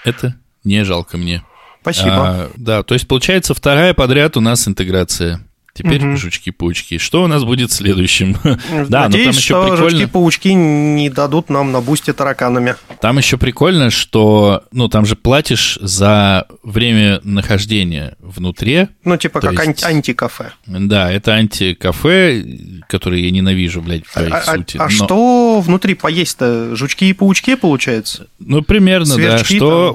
[0.05, 1.43] Это не жалко мне.
[1.83, 2.29] Спасибо.
[2.29, 5.41] А, да, то есть получается вторая подряд у нас интеграция.
[5.75, 6.17] Теперь угу.
[6.17, 6.99] жучки-паучки.
[6.99, 8.37] Что у нас будет следующим?
[8.89, 9.91] да, но там еще что прикольно...
[9.91, 12.77] жучки-паучки не дадут нам на бусте тараканами.
[13.01, 18.87] Там еще прикольно, что, ну, там же платишь за время нахождения внутри.
[19.03, 19.83] Ну, типа как есть...
[19.83, 20.53] антикафе.
[20.67, 22.45] Да, это антикафе,
[22.89, 24.77] которое я ненавижу, блядь, в своей а, а сути.
[24.77, 24.91] А, а но...
[24.91, 26.77] что внутри поесть-то?
[26.77, 28.29] Жучки и паучки, получается?
[28.39, 29.57] Ну, примерно, Сверчки, да.
[29.57, 29.93] Что...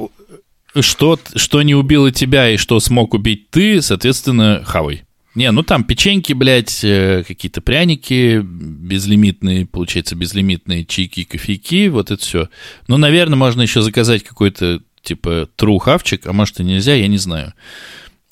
[0.73, 0.83] Там...
[0.83, 5.03] Что, что не убило тебя и что смог убить ты, соответственно, хавай.
[5.39, 12.21] Не, ну там печеньки, блядь, э, какие-то пряники безлимитные, получается, безлимитные чайки, кофейки, вот это
[12.21, 12.49] все.
[12.89, 17.17] Ну, наверное, можно еще заказать какой-то, типа, тру хавчик, а может и нельзя, я не
[17.17, 17.53] знаю.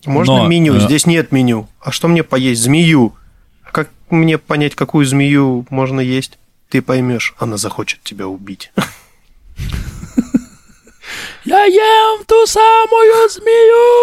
[0.05, 0.75] Можно Но, меню?
[0.75, 0.81] Э...
[0.81, 1.69] Здесь нет меню.
[1.79, 2.61] А что мне поесть?
[2.61, 3.15] Змею.
[3.71, 6.37] Как мне понять, какую змею можно есть?
[6.67, 8.73] Ты поймешь, она захочет тебя убить.
[11.45, 13.95] Я ем ту самую змею!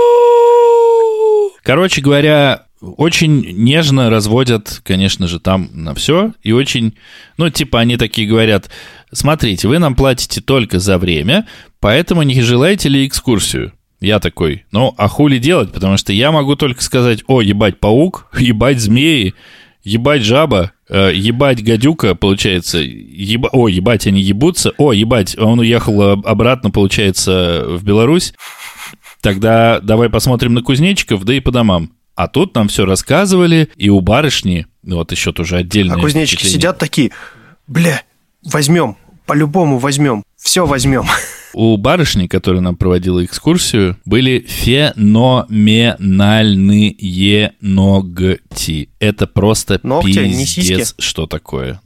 [1.63, 2.65] Короче говоря,
[2.97, 6.33] очень нежно разводят, конечно же, там на все.
[6.43, 6.95] И очень,
[7.37, 8.71] ну, типа, они такие говорят,
[9.13, 11.47] смотрите, вы нам платите только за время,
[11.81, 13.73] поэтому не желаете ли экскурсию?
[14.01, 15.73] Я такой, ну, а хули делать?
[15.73, 19.35] Потому что я могу только сказать, о, ебать паук, ебать змеи,
[19.83, 23.49] ебать жаба, э, ебать гадюка, получается, еба...
[23.53, 28.35] о, ебать они ебутся, о, ебать, он уехал обратно, получается, в Беларусь.
[29.23, 31.93] Тогда давай посмотрим на кузнечиков, да и по домам.
[32.15, 35.95] А тут нам все рассказывали, и у барышни, вот еще тоже отдельно.
[35.95, 37.11] А кузнечики сидят такие,
[37.67, 38.03] бля,
[38.45, 38.97] возьмем,
[39.27, 41.05] по-любому возьмем, все возьмем.
[41.57, 46.97] У барышни, которая нам проводила экскурсию, были феноменальные
[47.61, 48.89] ногти.
[48.99, 51.81] Это просто Ногти, пиздец, что такое.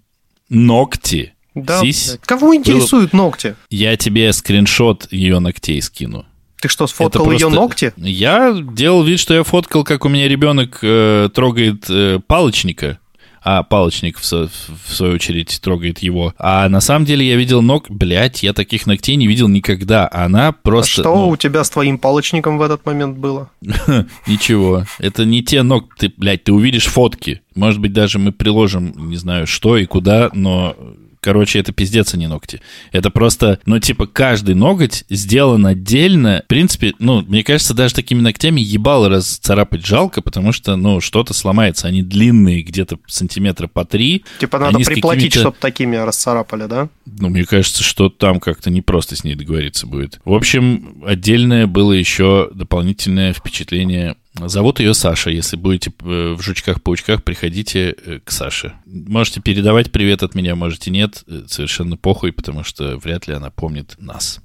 [0.49, 1.35] ногти.
[1.55, 2.17] Да, Сись.
[2.23, 3.57] Кого интересуют ногти?
[3.69, 6.25] Я тебе скриншот ее ногтей скину.
[6.61, 7.93] Ты что, сфоткал ее просто- ногти?
[7.97, 12.99] Я делал вид, что я фоткал, как у меня ребенок э, трогает э, палочника,
[13.41, 16.35] а палочник, в, в свою очередь, трогает его.
[16.39, 17.89] А на самом деле я видел ног...
[17.89, 20.09] Блять, я таких ногтей не видел никогда.
[20.13, 21.03] Она А просто...
[21.03, 23.51] что ну, у тебя с твоим палочником в этот момент было?
[24.27, 24.85] Ничего.
[24.99, 27.41] Это не те ногти, блядь, ты увидишь фотки.
[27.55, 30.77] Может быть, даже мы приложим, не знаю, что и куда, но...
[31.21, 32.61] Короче, это пиздец, а не ногти.
[32.93, 36.43] Это просто, ну, типа, каждый ноготь сделан отдельно.
[36.45, 41.35] В принципе, ну, мне кажется, даже такими ногтями ебало расцарапать жалко, потому что, ну, что-то
[41.35, 41.89] сломается.
[41.89, 44.25] Они длинные, где-то сантиметра по три.
[44.39, 46.89] Типа надо Они приплатить, чтобы такими расцарапали, да?
[47.07, 50.21] Ну, мне кажется, что там как-то непросто с ней договориться будет.
[50.25, 54.17] В общем, отдельное было еще дополнительное впечатление.
[54.47, 55.31] Зовут ее Саша.
[55.31, 58.75] Если будете э, в жучках-паучках, приходите э, к Саше.
[58.87, 61.25] Можете передавать привет от меня, можете нет.
[61.27, 64.41] Э, Совершенно похуй, потому что вряд ли она помнит нас.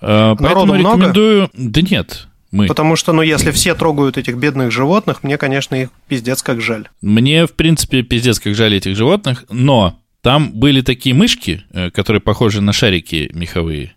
[0.00, 0.78] Э, Поэтому много?
[0.78, 1.50] рекомендую...
[1.54, 2.66] Да нет, мы.
[2.66, 6.88] Потому что, ну, если все трогают этих бедных животных, мне, конечно, их пиздец как жаль.
[7.00, 12.60] Мне, в принципе, пиздец, как жаль этих животных, но там были такие мышки, которые похожи
[12.60, 13.94] на шарики меховые.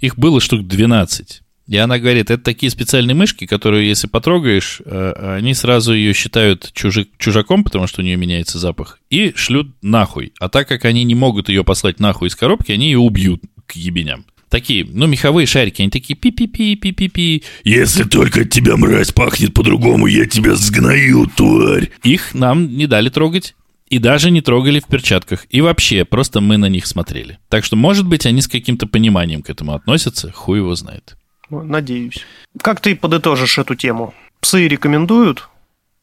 [0.00, 1.42] Их было штук 12.
[1.68, 6.72] И она говорит, это такие специальные мышки, которые, если потрогаешь, э, они сразу ее считают
[6.74, 10.32] чужи- чужаком, потому что у нее меняется запах, и шлют нахуй.
[10.40, 13.72] А так как они не могут ее послать нахуй из коробки, они ее убьют к
[13.72, 14.24] ебеням.
[14.48, 17.42] Такие, ну, меховые шарики, они такие пи-пи-пи, пи-пи-пи.
[17.64, 21.90] Если только от тебя, мразь, пахнет по-другому, я тебя сгною, тварь.
[22.02, 23.54] Их нам не дали трогать.
[23.90, 25.46] И даже не трогали в перчатках.
[25.50, 27.38] И вообще, просто мы на них смотрели.
[27.48, 30.30] Так что, может быть, они с каким-то пониманием к этому относятся.
[30.30, 31.17] Хуй его знает.
[31.50, 32.24] Надеюсь.
[32.62, 34.14] Как ты подытожишь эту тему?
[34.40, 35.48] Псы рекомендуют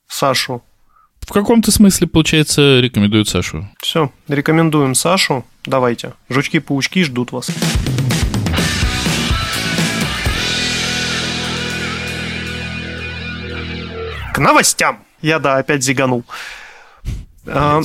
[0.08, 0.64] Сашу?
[1.22, 3.68] В каком-то смысле, получается, рекомендуют Сашу.
[3.82, 5.46] Все, рекомендуем Сашу.
[5.66, 6.14] Давайте.
[6.30, 7.50] Жучки-паучки ждут вас.
[14.34, 15.00] К новостям.
[15.22, 16.26] Я, да, опять зиганул.
[17.48, 17.82] А.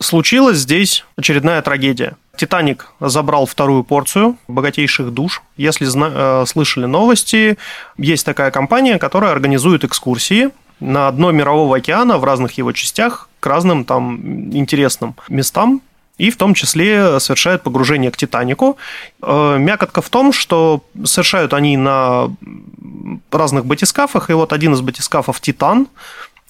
[0.00, 2.16] Случилась здесь очередная трагедия.
[2.36, 5.42] Титаник забрал вторую порцию богатейших душ.
[5.56, 7.56] Если зна- э, слышали новости,
[7.98, 13.46] есть такая компания, которая организует экскурсии на дно Мирового океана в разных его частях к
[13.46, 14.16] разным там
[14.52, 15.80] интересным местам.
[16.18, 18.78] И в том числе совершает погружение к Титанику.
[19.22, 22.30] Э, Мякотка в том, что совершают они на
[23.30, 24.30] разных батискафах.
[24.30, 25.88] И вот один из батискафов Титан,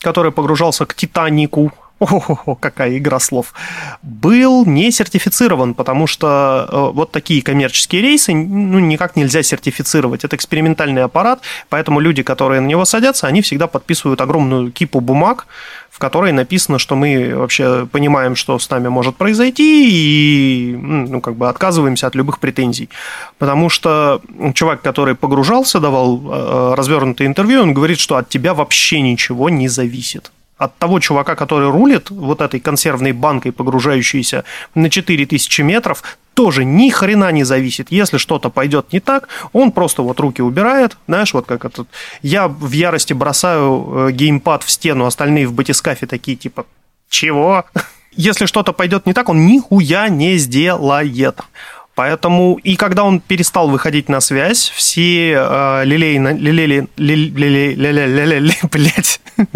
[0.00, 3.54] который погружался к Титанику, о, какая игра слов,
[4.02, 10.24] был не сертифицирован, потому что э, вот такие коммерческие рейсы ну, никак нельзя сертифицировать.
[10.24, 15.46] Это экспериментальный аппарат, поэтому люди, которые на него садятся, они всегда подписывают огромную кипу бумаг,
[15.90, 21.36] в которой написано, что мы вообще понимаем, что с нами может произойти, и ну, как
[21.36, 22.90] бы отказываемся от любых претензий.
[23.38, 24.20] Потому что
[24.52, 29.68] чувак, который погружался, давал э, развернутое интервью, он говорит, что от тебя вообще ничего не
[29.68, 36.02] зависит от того чувака, который рулит вот этой консервной банкой, погружающейся на 4000 метров,
[36.34, 37.90] тоже ни хрена не зависит.
[37.90, 41.88] Если что-то пойдет не так, он просто вот руки убирает, знаешь, вот как этот...
[42.22, 46.66] Я в ярости бросаю э, геймпад в стену, остальные в батискафе такие типа,
[47.08, 47.64] чего?
[48.12, 51.40] Если что-то пойдет не так, он нихуя не сделает.
[51.96, 59.20] Поэтому, и когда он перестал выходить на связь, все э, лилей, лилели, лилей, лилей, блядь.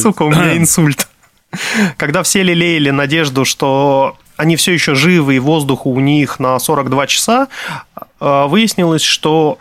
[0.00, 1.08] Сука, у меня инсульт.
[1.98, 7.06] Когда все лелеяли надежду, что они все еще живы и воздуху у них на 42
[7.06, 7.48] часа,
[8.18, 9.58] э, выяснилось, что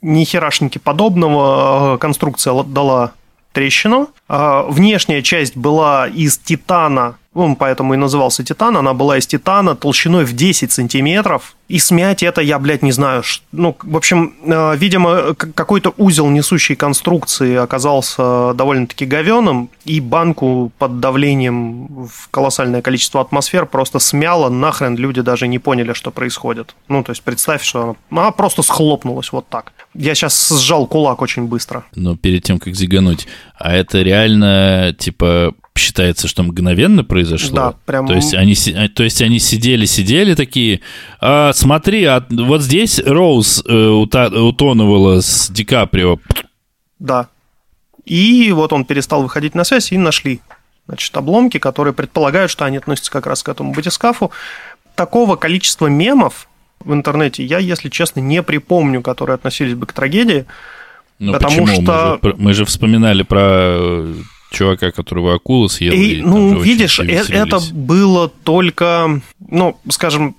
[0.00, 3.12] ни херашники подобного э, конструкция дала
[3.52, 4.08] трещину.
[4.28, 9.76] Э, Внешняя часть была из титана, он поэтому и назывался титан, она была из титана
[9.76, 11.54] толщиной в 10 сантиметров.
[11.68, 13.22] И смять это я, блядь, не знаю.
[13.52, 21.00] Ну, в общем, э, видимо, какой-то узел несущей конструкции оказался довольно-таки говеным, и банку под
[21.00, 26.74] давлением в колоссальное количество атмосфер просто смяло, нахрен люди даже не поняли, что происходит.
[26.88, 29.72] Ну, то есть представь, что она, она просто схлопнулась вот так.
[29.94, 31.84] Я сейчас сжал кулак очень быстро.
[31.94, 34.17] Но перед тем, как зигануть, а это реально,
[34.98, 37.54] типа, считается, что мгновенно произошло?
[37.56, 38.54] Да, прям- То есть они,
[38.88, 40.80] то есть они сидели-сидели такие,
[41.20, 46.18] «А, смотри, а вот здесь Роуз э, ута- утоновала с Ди Каприо.
[46.98, 47.28] Да.
[48.04, 50.40] И вот он перестал выходить на связь, и нашли
[50.86, 54.30] значит, обломки, которые предполагают, что они относятся как раз к этому батискафу.
[54.94, 56.48] Такого количества мемов
[56.80, 60.46] в интернете я, если честно, не припомню, которые относились бы к трагедии.
[61.18, 61.82] Ну, Потому почему?
[61.82, 64.14] что- Мы же, мы же вспоминали про э,
[64.52, 65.94] чувака, которого акула съела.
[65.94, 70.36] И, и ну, видишь, э- это было только, ну, скажем,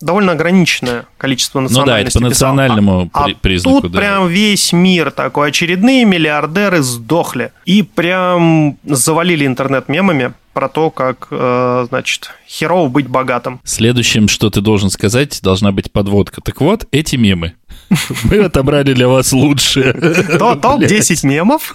[0.00, 2.20] довольно ограниченное количество Ну да, это национальностей.
[2.20, 2.48] по писал.
[2.54, 3.98] национальному А- при- а признаку, тут да.
[3.98, 5.48] прям весь мир такой.
[5.48, 7.52] Очередные миллиардеры сдохли.
[7.64, 13.60] И прям завалили интернет мемами про то, как, э, значит, херово быть богатым.
[13.64, 16.40] Следующим, что ты должен сказать, должна быть подводка.
[16.40, 17.54] Так вот, эти мемы.
[18.24, 19.92] Мы отобрали для вас лучшие.
[19.92, 21.74] То- Топ-10 мемов.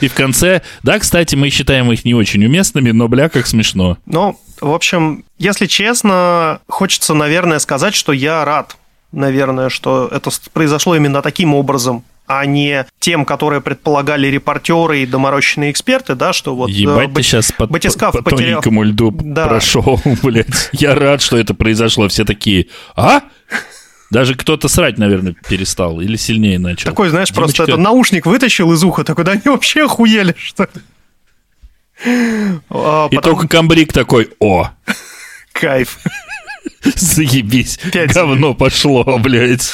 [0.00, 3.98] И в конце, да, кстати, мы считаем их не очень уместными, но бля, как смешно.
[4.06, 8.76] Ну, в общем, если честно, хочется, наверное, сказать, что я рад,
[9.12, 15.72] наверное, что это произошло именно таким образом, а не тем, которые предполагали репортеры и доморощенные
[15.72, 16.70] эксперты, да, что вот...
[16.70, 18.62] э, Ебать ты бат- сейчас по, батискаф по- по потерял.
[18.62, 19.48] тоненькому льду Да.
[19.48, 20.68] прошел, блядь.
[20.72, 22.06] Я рад, что это произошло.
[22.06, 23.22] Все такие, а?
[24.10, 26.90] Даже кто-то срать, наверное, перестал или сильнее начал.
[26.90, 30.64] Такой, знаешь, просто Димочка, это наушник вытащил из уха, такой, да они вообще охуели, что
[30.64, 30.80] ли?»
[32.70, 34.70] А, И потом- только комбриг такой, о,
[35.52, 35.98] Кайф.
[36.96, 39.72] заебись, говно пошло, блядь.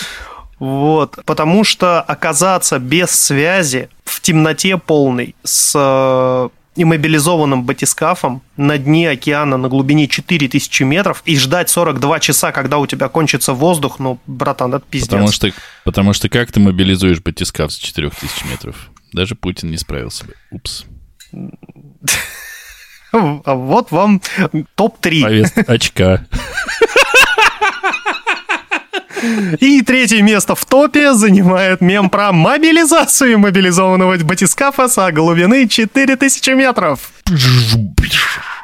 [0.59, 9.57] Вот, потому что оказаться без связи в темноте полной с иммобилизованным батискафом на дне океана
[9.57, 14.75] на глубине 4000 метров и ждать 42 часа, когда у тебя кончится воздух, ну, братан,
[14.75, 15.09] это пиздец.
[15.09, 15.51] Потому что,
[15.85, 18.91] потому что как ты мобилизуешь батискаф с 4000 метров?
[19.13, 20.35] Даже Путин не справился бы.
[20.51, 20.85] Упс.
[23.13, 24.21] А Вот вам
[24.75, 25.23] топ-3.
[25.23, 26.27] Повест очка.
[29.61, 37.11] И третье место в топе занимает мем про мобилизацию мобилизованного батискафа со глубины 4000 метров.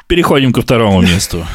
[0.07, 1.45] Переходим ко второму месту.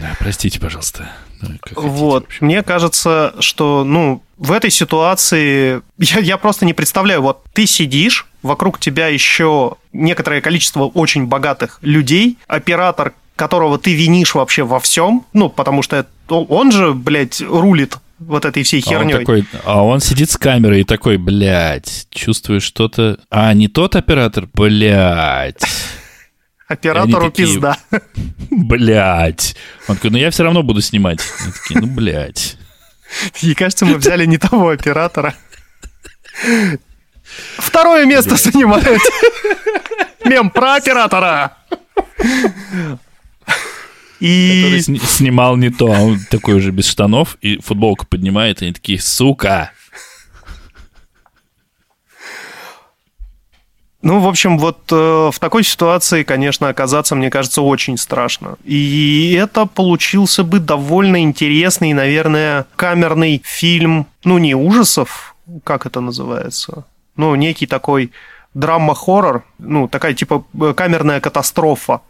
[0.00, 1.10] Да, простите, пожалуйста.
[1.40, 1.80] Как хотите.
[1.80, 2.26] Вот.
[2.40, 7.20] Мне кажется, что, ну, в этой ситуации я, я просто не представляю.
[7.22, 14.34] Вот ты сидишь, вокруг тебя еще некоторое количество очень богатых людей, оператор, которого ты винишь
[14.34, 18.90] вообще во всем, ну, потому что это- он же, блядь, рулит вот этой всей А
[18.90, 19.18] он, херней.
[19.18, 23.18] такой, а он сидит с камерой и такой, блядь, чувствуешь что-то...
[23.30, 24.48] А, не тот оператор?
[24.54, 25.62] Блядь.
[26.68, 27.76] Оператору такие- пизда.
[28.50, 29.54] Блядь.
[29.86, 31.20] Он такой, ну я все равно буду снимать.
[31.40, 32.56] Они такие, ну, блядь.
[33.42, 35.34] И кажется, мы взяли не того оператора.
[37.58, 39.00] Второе место занимает
[40.24, 41.56] мем про оператора.
[44.20, 48.66] И сни- снимал не то, а он такой уже без штанов, и футболку поднимает, и
[48.66, 49.72] они такие, сука.
[54.02, 58.56] Ну, в общем, вот э, в такой ситуации, конечно, оказаться, мне кажется, очень страшно.
[58.64, 66.84] И это получился бы довольно интересный, наверное, камерный фильм, ну, не ужасов, как это называется,
[67.16, 68.12] ну, некий такой
[68.54, 72.00] драма-хоррор, ну, такая типа э, камерная катастрофа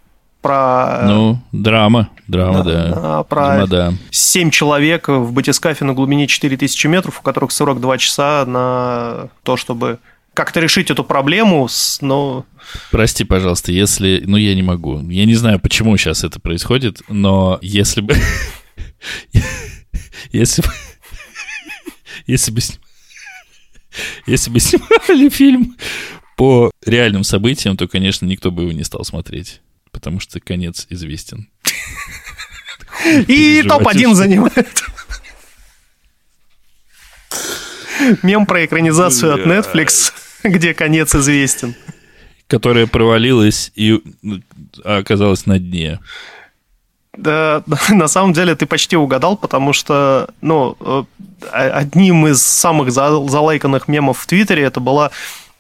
[0.47, 1.03] про...
[1.05, 2.95] Ну, драма, драма, да.
[2.95, 3.93] да, про Видимо, да.
[4.11, 9.99] Семь человек в батискафе на глубине 4000 метров, у которых 42 часа на то, чтобы
[10.35, 11.69] как-то решить эту проблему,
[12.01, 12.45] ну,
[12.93, 14.23] Прости, пожалуйста, если...
[14.25, 15.01] Ну, я не могу.
[15.09, 18.15] Я не знаю, почему сейчас это происходит, но если бы...
[20.33, 20.69] Если бы...
[22.27, 22.61] Если бы...
[24.27, 25.77] Если бы снимали фильм
[26.37, 29.61] по реальным событиям, то, конечно, никто бы его не стал смотреть.
[29.97, 31.49] Потому что конец известен.
[33.07, 34.17] И переживать топ-1 уж.
[34.17, 34.85] занимает.
[38.23, 40.13] Мем про экранизацию от Netflix,
[40.45, 41.75] где конец известен.
[42.47, 44.43] Которая провалилась и ну,
[44.85, 45.99] оказалась на дне.
[47.17, 51.05] Да, на самом деле ты почти угадал, потому что, ну, э,
[51.51, 55.11] одним из самых за- залайканных мемов в Твиттере это была,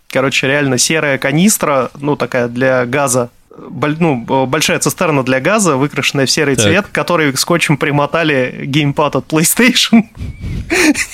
[0.09, 6.31] короче, реально серая канистра, ну, такая для газа, ну, большая цистерна для газа, выкрашенная в
[6.31, 6.64] серый Так.
[6.64, 10.03] цвет, который скотчем примотали геймпад от PlayStation.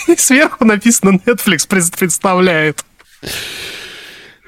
[0.09, 2.85] И сверху написано Netflix пред- представляет.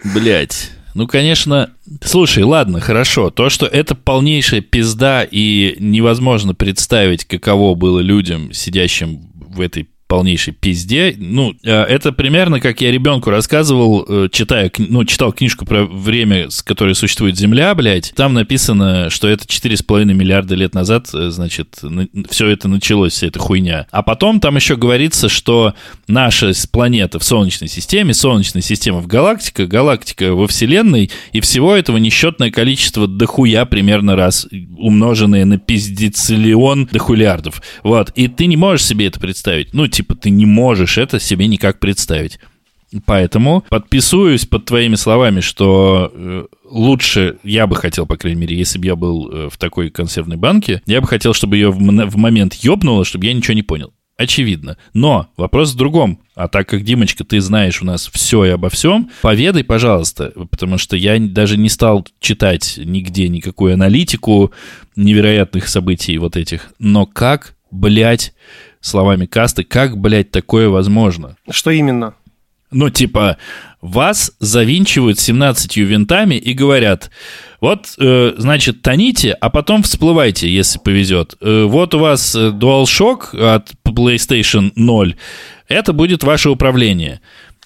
[0.05, 0.71] Блять.
[0.95, 1.73] Ну, конечно,
[2.05, 3.31] слушай, ладно, хорошо.
[3.31, 10.55] То, что это полнейшая пизда и невозможно представить, каково было людям, сидящим в этой полнейшей
[10.55, 11.17] пизде.
[11.19, 16.51] Ну, э, это примерно как я ребенку рассказывал, э, читая, ну, читал книжку про время,
[16.51, 18.13] с которой существует Земля, блядь.
[18.15, 21.81] Там написано, что это 4,5 миллиарда лет назад, э, значит,
[22.31, 23.89] все это началось, вся эта хуйня.
[23.91, 25.75] А потом там еще говорится, что
[26.07, 31.97] наша планета в Солнечной системе, Солнечная система в галактике, галактика во Вселенной, и всего этого
[31.97, 34.47] несчетное количество дохуя примерно раз,
[34.79, 37.61] умноженное на пиздециллион дохулиардов.
[37.83, 39.75] Вот, и ты не можешь себе это представить.
[39.75, 42.39] Ну, типа, ты не можешь это себе никак представить.
[43.07, 48.79] Поэтому подписываюсь под твоими словами, что э, лучше, я бы хотел, по крайней мере, если
[48.79, 52.55] бы я был э, в такой консервной банке, я бы хотел, чтобы ее в момент
[52.55, 53.93] ёбнуло, чтобы я ничего не понял.
[54.17, 54.77] Очевидно.
[54.93, 56.21] Но вопрос в другом.
[56.37, 60.79] А так как, Димочка, ты знаешь у нас все и обо всем, поведай, пожалуйста, потому
[60.79, 64.53] что я даже не стал читать нигде никакую аналитику
[64.95, 66.73] невероятных событий вот этих.
[66.79, 68.35] Но как, блядь,
[68.85, 71.37] словами касты, как, блядь, такое возможно?
[71.51, 72.15] Что именно?
[72.71, 73.37] Ну, типа,
[73.81, 77.11] вас завинчивают 17 винтами и говорят,
[77.61, 81.37] вот, э, значит, тоните, а потом всплывайте, если повезет.
[81.41, 85.15] Э, вот у вас э, DualShock от PlayStation 0,
[85.69, 87.21] это будет ваше управление.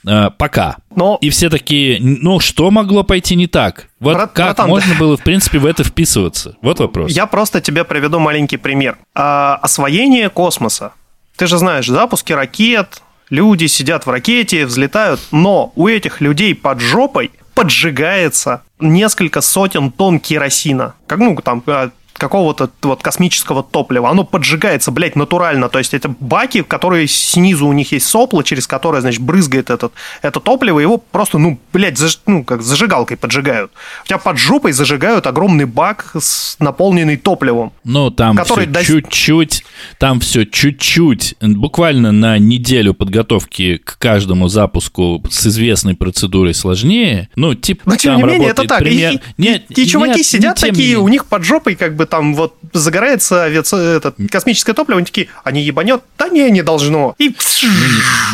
[0.07, 0.77] Э, пока.
[0.95, 3.89] Но И все такие, ну, что могло пойти не так?
[3.99, 6.57] Вот Брат- как братан, можно было, в принципе, в это вписываться?
[6.63, 7.11] Вот вопрос.
[7.13, 8.99] Я просто тебе приведу маленький пример.
[9.15, 10.93] А, освоение космоса.
[11.39, 16.81] Ты же знаешь, запуски ракет, люди сидят в ракете, взлетают, но у этих людей под
[16.81, 20.97] жопой поджигается несколько сотен тонн керосина.
[21.07, 24.11] Как, ну, там, а, какого-то вот космического топлива.
[24.11, 25.69] Оно поджигается, блядь, натурально.
[25.69, 29.93] То есть это баки, которые снизу у них есть сопло, через которое, значит, брызгает этот,
[30.23, 33.71] это топливо, его просто, ну, блядь, заж, ну, как зажигалкой поджигают.
[34.05, 37.73] У тебя под жопой зажигают огромный бак, с, наполненный топливом.
[37.85, 39.65] Ну, там который все до- чуть-чуть,
[39.99, 47.29] там все чуть-чуть, буквально на неделю подготовки к каждому запуску с известной процедурой сложнее.
[47.37, 48.81] Ну, типа, Но тем не менее, это так.
[48.81, 51.75] Пример- И, Нет, и- и чуваки нет, сидят тем не такие, у них под жопой
[51.75, 53.63] как бы там вот загорается авиа-
[53.97, 56.03] этот, космическое топливо, они такие, а не ебанет?
[56.19, 57.15] Да не, не должно.
[57.19, 57.29] И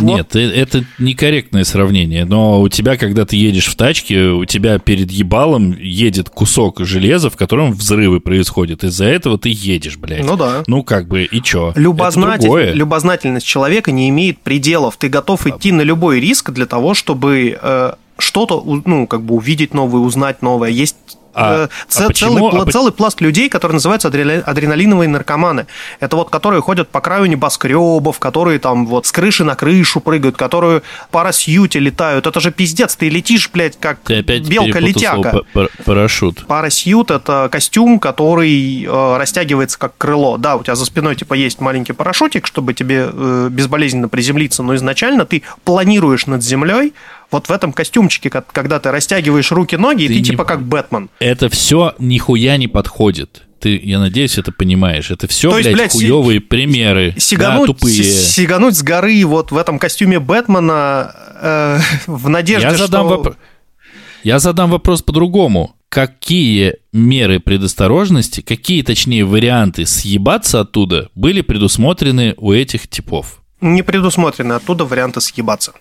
[0.01, 0.17] вот.
[0.17, 4.79] Нет, э- это некорректное сравнение, но у тебя, когда ты едешь в тачке, у тебя
[4.79, 8.85] перед ебалом едет кусок железа, в котором взрывы происходят.
[8.85, 10.25] Из-за этого ты едешь, блядь.
[10.25, 10.65] Ну да.
[10.67, 11.73] Ну, как бы, и чё?
[11.77, 14.97] Любознатель- любознательность человека не имеет пределов.
[14.97, 19.75] Ты готов идти на любой риск для того, чтобы э, что-то, ну, как бы увидеть
[19.75, 20.71] новое, узнать новое.
[20.71, 20.97] Есть
[21.35, 25.67] А- э, ц- а почему- целый, а целый пласт людей, которые называются адрена- адреналиновые наркоманы.
[26.01, 30.37] Это вот которые ходят по краю небоскребов, которые там вот с крыши на крышу прыгают,
[30.37, 32.27] которые по парасьюте летают.
[32.27, 35.31] Это же пиздец, ты летишь, блядь, как Ты опять белка перепутал слово летяга.
[35.55, 36.47] па- пар- парашют.
[36.47, 40.37] Парасьют– это костюм, который э, растягивается как крыло.
[40.37, 44.75] Да, у тебя за спиной типа есть маленький парашютик, чтобы тебе э, безболезненно приземлиться, но
[44.77, 46.93] изначально ты планируешь над землей
[47.35, 51.11] вот в этом костюмчике, когда ты растягиваешь руки-ноги, и Ты ты не- типа как Бэтмен.
[51.19, 53.43] Это все нихуя не подходит.
[53.61, 55.11] Ты, я надеюсь, это понимаешь.
[55.11, 57.15] Это все, То есть, блядь, блядь, си- хуевые примеры.
[57.19, 57.95] Сигануть, да, тупые.
[57.95, 63.17] си- сигануть с горы вот в этом костюме Бэтмена э, в надежде, Я задам, что...
[63.23, 63.37] вопро-
[64.23, 65.75] я задам вопрос по-другому.
[65.89, 73.41] Какие меры предосторожности, какие, точнее, варианты съебаться оттуда были предусмотрены у этих типов?
[73.61, 75.73] Не предусмотрены оттуда варианты съебаться.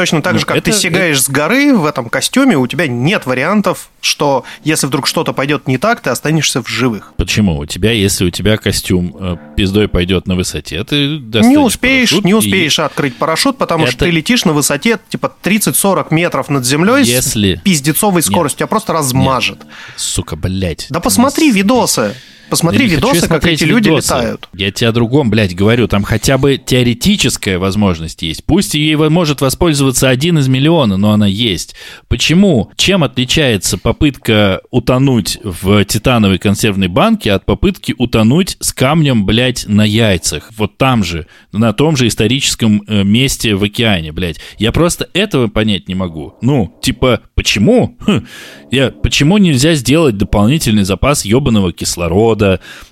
[0.00, 2.86] Точно так Ну, же, как это- ты сигаешь с горы в этом костюме, у тебя
[2.86, 7.12] нет вариантов, что если вдруг что-то пойдет не так, ты останешься в живых.
[7.18, 7.58] Почему?
[7.58, 12.30] У тебя, если у тебя костюм э, пиздой пойдет на высоте, ты Не успеешь, не
[12.30, 16.64] и- успеешь открыть парашют, потому что Это- ты летишь на высоте типа 30-40 метров над
[16.64, 19.58] землей Если- с пиздецовой скоростью, тебя просто размажет.
[19.96, 20.86] Сука, блядь.
[20.88, 22.14] Да посмотри видосы.
[22.50, 24.14] Посмотри я видосы, как эти люди видосы.
[24.14, 24.48] летают.
[24.52, 25.86] Я тебе о другом, блядь, говорю.
[25.88, 28.44] Там хотя бы теоретическая возможность есть.
[28.44, 31.74] Пусть ей может воспользоваться один из миллиона, но она есть.
[32.08, 32.70] Почему?
[32.76, 39.84] Чем отличается попытка утонуть в титановой консервной банке от попытки утонуть с камнем, блядь, на
[39.84, 40.50] яйцах?
[40.56, 44.40] Вот там же, на том же историческом э, месте в океане, блядь.
[44.58, 46.34] Я просто этого понять не могу.
[46.42, 47.96] Ну, типа, почему?
[48.00, 48.26] Хм,
[48.70, 52.39] я, почему нельзя сделать дополнительный запас ебаного кислорода?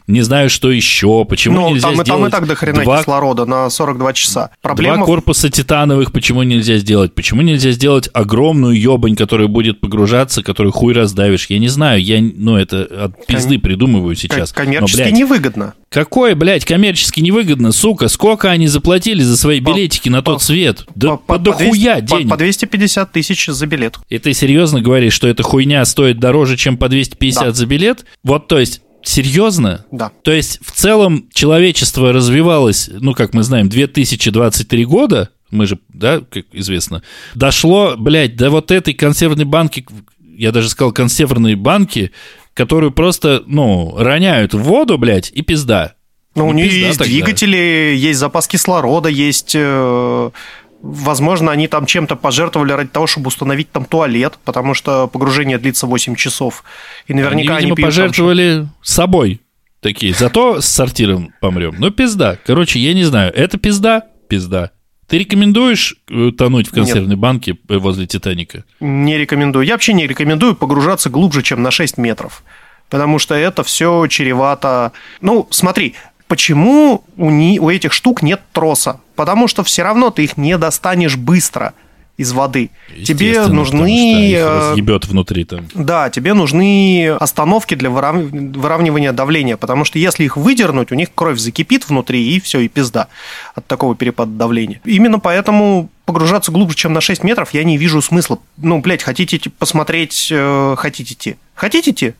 [0.06, 1.24] Не знаю, что еще.
[1.28, 4.12] Почему Ну, нельзя там, и- там и сделать так до хрена два кислорода на 42
[4.14, 4.40] часа.
[4.48, 7.14] Два Проблема в- корпуса титановых почему нельзя сделать?
[7.14, 11.46] Почему нельзя сделать огромную ебань, которая будет погружаться, которую хуй раздавишь?
[11.48, 14.52] Я не знаю, я, ну, это от пизды придумываю сейчас.
[14.52, 15.74] ком- коммерчески Но, блядь, невыгодно.
[15.90, 18.08] Какое, блядь, коммерчески невыгодно, сука?
[18.08, 20.84] Сколько они заплатили за свои По- билетики на тот по- свет?
[20.94, 22.28] Да По- по, по 200 дохуя по- денег.
[22.30, 23.96] По 250 тысяч за билет.
[24.08, 27.52] И ты серьезно говоришь, что эта хуйня стоит дороже, чем по 250 Да.
[27.52, 28.04] за билет?
[28.22, 29.84] Вот, то есть, серьезно?
[29.90, 30.10] Да.
[30.22, 36.20] То есть, в целом, человечество развивалось, ну, как мы знаем, 2023 года, мы же, да,
[36.20, 37.02] как известно,
[37.34, 39.86] дошло, блядь, до вот этой консервной банки,
[40.36, 42.10] я даже сказал консервной банки,
[42.54, 45.94] которую просто, ну, роняют в воду, блядь, и пизда.
[46.34, 47.04] Ну, у нее есть тогда.
[47.12, 49.52] двигатели, есть запас кислорода, есть...
[49.54, 50.30] э,
[50.80, 55.86] Возможно, они там чем-то пожертвовали ради того, чтобы установить там туалет, потому что погружение длится
[55.86, 56.62] 8 часов.
[57.06, 59.40] И наверняка они, они, видимо, пьют там пожертвовали собой.
[59.80, 61.76] Такие, зато с сортиром помрем.
[61.78, 62.38] Ну, пизда.
[62.44, 64.04] Короче, я не знаю, это пизда?
[64.28, 64.72] Пизда.
[65.08, 68.64] Ты рекомендуешь э, тонуть в консервной банке э, возле Титаника?
[68.78, 69.64] Не рекомендую.
[69.64, 72.42] Я вообще не рекомендую погружаться глубже, чем на 6 метров.
[72.90, 74.92] Потому что это все чревато...
[75.20, 75.94] Ну, смотри,
[76.28, 77.58] почему у, ни...
[77.58, 79.00] у этих штук нет троса?
[79.16, 81.74] Потому что все равно ты их не достанешь быстро
[82.18, 82.70] из воды.
[83.04, 84.34] Тебе нужны...
[84.34, 85.66] э, разъебет внутри там.
[85.72, 91.08] Да, тебе нужны остановки для вырав- выравнивания давления, потому что если их выдернуть, у них
[91.14, 93.06] кровь закипит внутри, и все, и пизда
[93.54, 94.80] от такого перепада давления.
[94.84, 98.40] Именно поэтому погружаться глубже, чем на 6 метров, я не вижу смысла.
[98.56, 101.36] Ну, блядь, хотите посмотреть, э, хотите идти?
[101.54, 102.16] Хотите?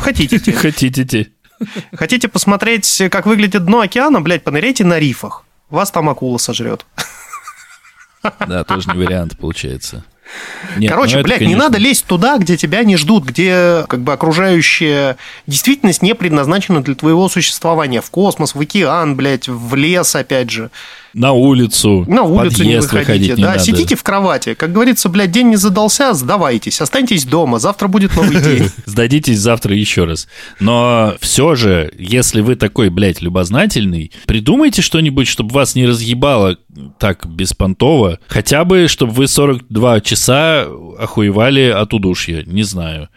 [0.00, 0.52] Хотите.
[0.52, 1.28] Хотите идти?
[1.94, 5.44] Хотите посмотреть, как выглядит дно океана, блядь, поныряйте на рифах.
[5.70, 6.86] Вас там акула сожрет.
[8.46, 10.04] Да, тоже не вариант получается.
[10.76, 13.84] Нет, Короче, ну это, блядь, не конечно, надо лезть туда, где тебя не ждут, где
[13.88, 18.00] как бы окружающая действительность не предназначена для твоего существования.
[18.00, 20.70] В космос, в океан, блядь, в лес, опять же.
[21.18, 22.04] На улицу.
[22.06, 23.58] На улицу не выходите, не да, надо.
[23.58, 24.54] сидите в кровати.
[24.54, 28.70] Как говорится, блядь, день не задался, сдавайтесь, останьтесь дома, завтра будет новый день.
[28.86, 30.28] Сдадитесь завтра еще раз.
[30.60, 36.56] Но все же, если вы такой, блядь, любознательный, придумайте что-нибудь, чтобы вас не разъебало
[36.98, 38.20] так беспонтово.
[38.28, 42.44] Хотя бы, чтобы вы 42 часа охуевали от удушья.
[42.46, 43.08] Не знаю.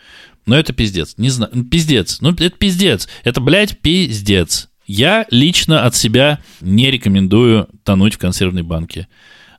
[0.45, 1.13] Но это пиздец.
[1.17, 1.51] Не знаю.
[1.69, 2.17] Пиздец.
[2.21, 3.07] Ну, это пиздец.
[3.23, 4.70] Это, блядь, пиздец.
[4.93, 9.07] Я лично от себя не рекомендую тонуть в консервной банке.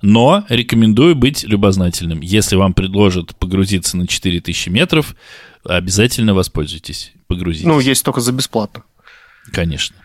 [0.03, 2.21] Но рекомендую быть любознательным.
[2.21, 5.17] Если вам предложат погрузиться на 4000 метров,
[5.65, 7.15] обязательно воспользуйтесь.
[7.29, 7.65] Погрузитесь.
[7.65, 8.83] Ну, есть только за бесплатно.
[9.53, 9.97] Конечно.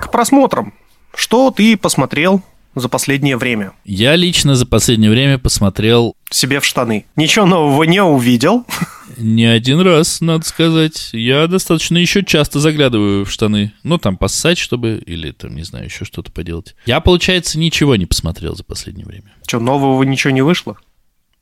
[0.00, 0.74] К просмотрам.
[1.12, 2.40] Что ты посмотрел
[2.76, 3.72] за последнее время?
[3.84, 7.06] Я лично за последнее время посмотрел Себе в штаны.
[7.16, 8.64] Ничего нового не увидел.
[9.16, 11.08] не один раз, надо сказать.
[11.12, 13.72] Я достаточно еще часто заглядываю в штаны.
[13.82, 15.02] Ну, там поссать, чтобы...
[15.06, 16.76] Или там, не знаю, еще что-то поделать.
[16.84, 19.32] Я, получается, ничего не посмотрел за последнее время.
[19.46, 20.76] Что, нового ничего не вышло?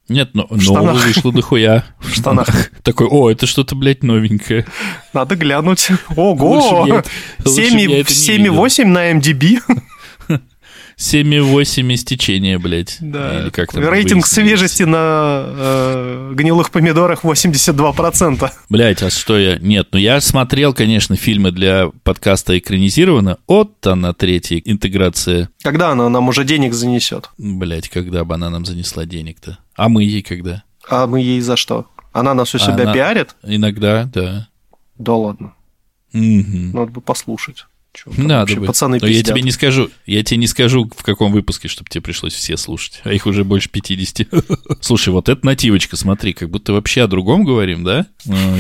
[0.09, 1.07] Нет, но нового штанах.
[1.07, 1.85] вышло дохуя.
[2.01, 2.70] В штанах.
[2.82, 4.66] Такой, о, это что-то, блядь, новенькое.
[5.14, 5.89] Надо глянуть.
[6.14, 6.85] Ого!
[6.85, 7.11] б я это-
[7.47, 8.64] лучше б я это не видел.
[8.66, 9.61] 7,8 на MDB.
[10.97, 12.99] 7,8 истечения, блядь.
[13.01, 18.51] Или как там Рейтинг свежести на э, гнилых помидорах 82%.
[18.69, 19.59] Блять, а что я...
[19.59, 23.39] Нет, ну я смотрел, конечно, фильмы для подкаста экранизировано.
[23.47, 25.51] От она третья интеграция.
[25.63, 27.31] Когда она нам уже денег занесет?
[27.39, 29.59] Блять, когда бы она нам занесла денег-то?
[29.77, 30.63] А мы ей когда?
[30.89, 31.87] А мы ей за что?
[32.13, 33.35] Она нас у себя Она- пиарит?
[33.43, 34.49] Иногда, да.
[34.99, 35.55] Да ладно.
[36.13, 36.71] Мгм.
[36.73, 37.67] Надо бы послушать.
[37.95, 38.67] Чё Надо вообще бы.
[38.67, 42.03] Пацаны Но я тебе не скажу, я тебе не скажу, в каком выпуске, чтобы тебе
[42.03, 43.01] пришлось все слушать.
[43.05, 44.27] А их уже больше 50.
[44.81, 48.07] Слушай, вот эта нативочка, смотри, как будто вообще о другом говорим, да?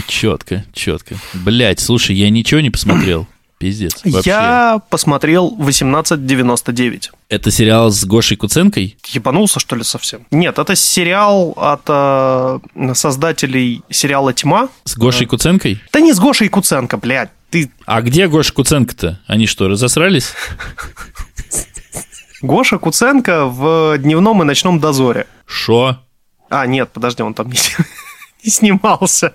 [0.06, 1.16] четко, четко.
[1.32, 3.26] Блять, слушай, я ничего не посмотрел.
[3.58, 4.00] Пиздец.
[4.04, 4.30] Вообще.
[4.30, 7.10] Я посмотрел 1899.
[7.28, 8.96] Это сериал с Гошей Куценкой?
[9.08, 10.26] Ебанулся, что ли, совсем?
[10.30, 12.58] Нет, это сериал от э,
[12.94, 14.68] создателей сериала «Тьма».
[14.84, 15.80] С Гошей Куценкой?
[15.92, 17.30] Да не с Гошей Куценко, блядь.
[17.54, 19.20] Ты А где Гоша Куценко-то?
[19.28, 20.32] Они что, разосрались?
[22.42, 25.28] Гоша Куценко в дневном и ночном дозоре.
[25.46, 26.00] Шо?
[26.50, 27.58] А, нет, подожди, он там не,
[28.44, 29.34] не снимался.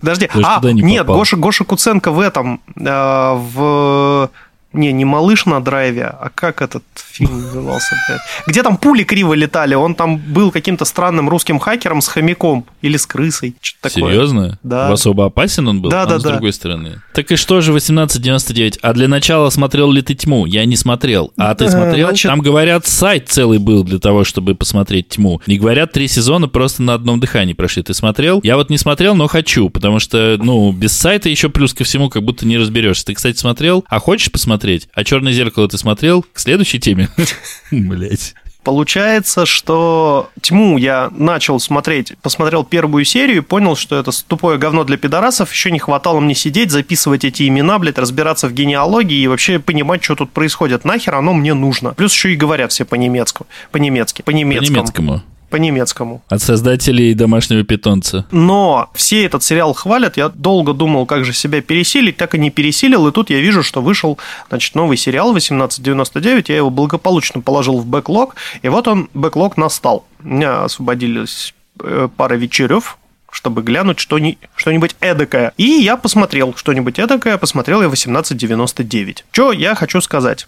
[0.00, 1.06] Подожди, а, не нет.
[1.06, 4.30] Гоша, Гоша Куценко в этом, э, в...
[4.74, 8.20] Не, не «Малыш на драйве», а как этот фильм назывался, блядь?
[8.46, 12.98] Где там пули криво летали, он там был каким-то странным русским хакером с хомяком или
[12.98, 14.12] с крысой, что-то такое.
[14.12, 14.58] Серьезно?
[14.62, 14.92] Да.
[14.92, 15.88] Особо опасен он был?
[15.90, 16.32] Да, а да, с да.
[16.32, 17.00] другой стороны.
[17.14, 18.78] Так и что же 1899?
[18.82, 20.44] А для начала смотрел ли ты тьму?
[20.44, 21.32] Я не смотрел.
[21.38, 22.08] А ты Э, смотрел?
[22.08, 25.40] значит- Там, говорят, сайт целый был для того, чтобы посмотреть тьму.
[25.46, 27.82] И говорят, три сезона просто на одном дыхании прошли.
[27.82, 28.40] Ты смотрел?
[28.42, 32.10] Я вот не смотрел, но хочу, потому что, ну, без сайта еще плюс ко всему
[32.10, 33.06] как будто не разберешься.
[33.06, 33.82] Ты, кстати, смотрел?
[33.88, 34.57] А хочешь посмотреть?
[34.94, 36.24] А «Черное зеркало» ты смотрел?
[36.32, 37.08] К следующей теме.
[37.70, 38.34] Блять.
[38.68, 44.84] Получается, что «Тьму» я начал смотреть, посмотрел первую серию и понял, что это тупое говно
[44.84, 49.26] для пидорасов, еще не хватало мне сидеть, записывать эти имена, блядь, разбираться в генеалогии и
[49.26, 50.84] вообще понимать, что тут происходит.
[50.84, 51.94] Нахер оно мне нужно.
[51.94, 53.44] Плюс еще и говорят все по-немецки.
[53.70, 54.20] По-немецки.
[54.20, 55.22] По По-немецкому.
[55.56, 55.78] Немецкому.
[55.78, 56.22] По-немецкому.
[56.28, 58.26] От создателей домашнего питомца.
[58.30, 60.16] Но все этот сериал хвалят.
[60.16, 63.06] Я долго думал, как же себя пересилить, так и не пересилил.
[63.08, 64.18] И тут я вижу, что вышел
[64.48, 66.48] значит, новый сериал 1899.
[66.48, 68.36] Я его благополучно положил в бэклог.
[68.62, 70.04] И вот он, бэклог настал.
[70.22, 72.98] У меня освободились э, пара вечерев,
[73.30, 75.52] чтобы глянуть что-ни- что-нибудь эдакое.
[75.56, 79.24] И я посмотрел что-нибудь эдакое, посмотрел я 1899.
[79.30, 80.46] Что я хочу сказать?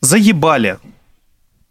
[0.00, 0.78] Заебали.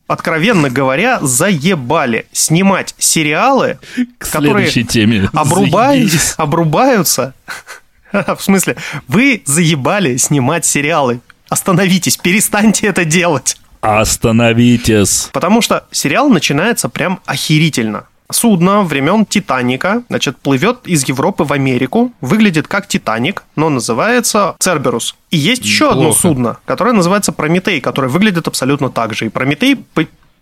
[0.09, 3.77] Откровенно говоря, заебали снимать сериалы,
[4.17, 5.29] К которые теме.
[5.31, 6.33] Заебись.
[6.35, 7.33] обрубаются.
[8.11, 8.75] В смысле,
[9.07, 11.21] вы заебали снимать сериалы.
[11.47, 13.57] Остановитесь, перестаньте это делать.
[13.81, 15.29] Остановитесь.
[15.31, 18.05] Потому что сериал начинается прям охерительно.
[18.31, 25.15] Судно времен Титаника, значит, плывет из Европы в Америку, выглядит как Титаник, но называется Церберус.
[25.31, 26.19] И есть еще одно Неплохо.
[26.21, 29.25] судно, которое называется Прометей, которое выглядит абсолютно так же.
[29.25, 29.83] И Прометей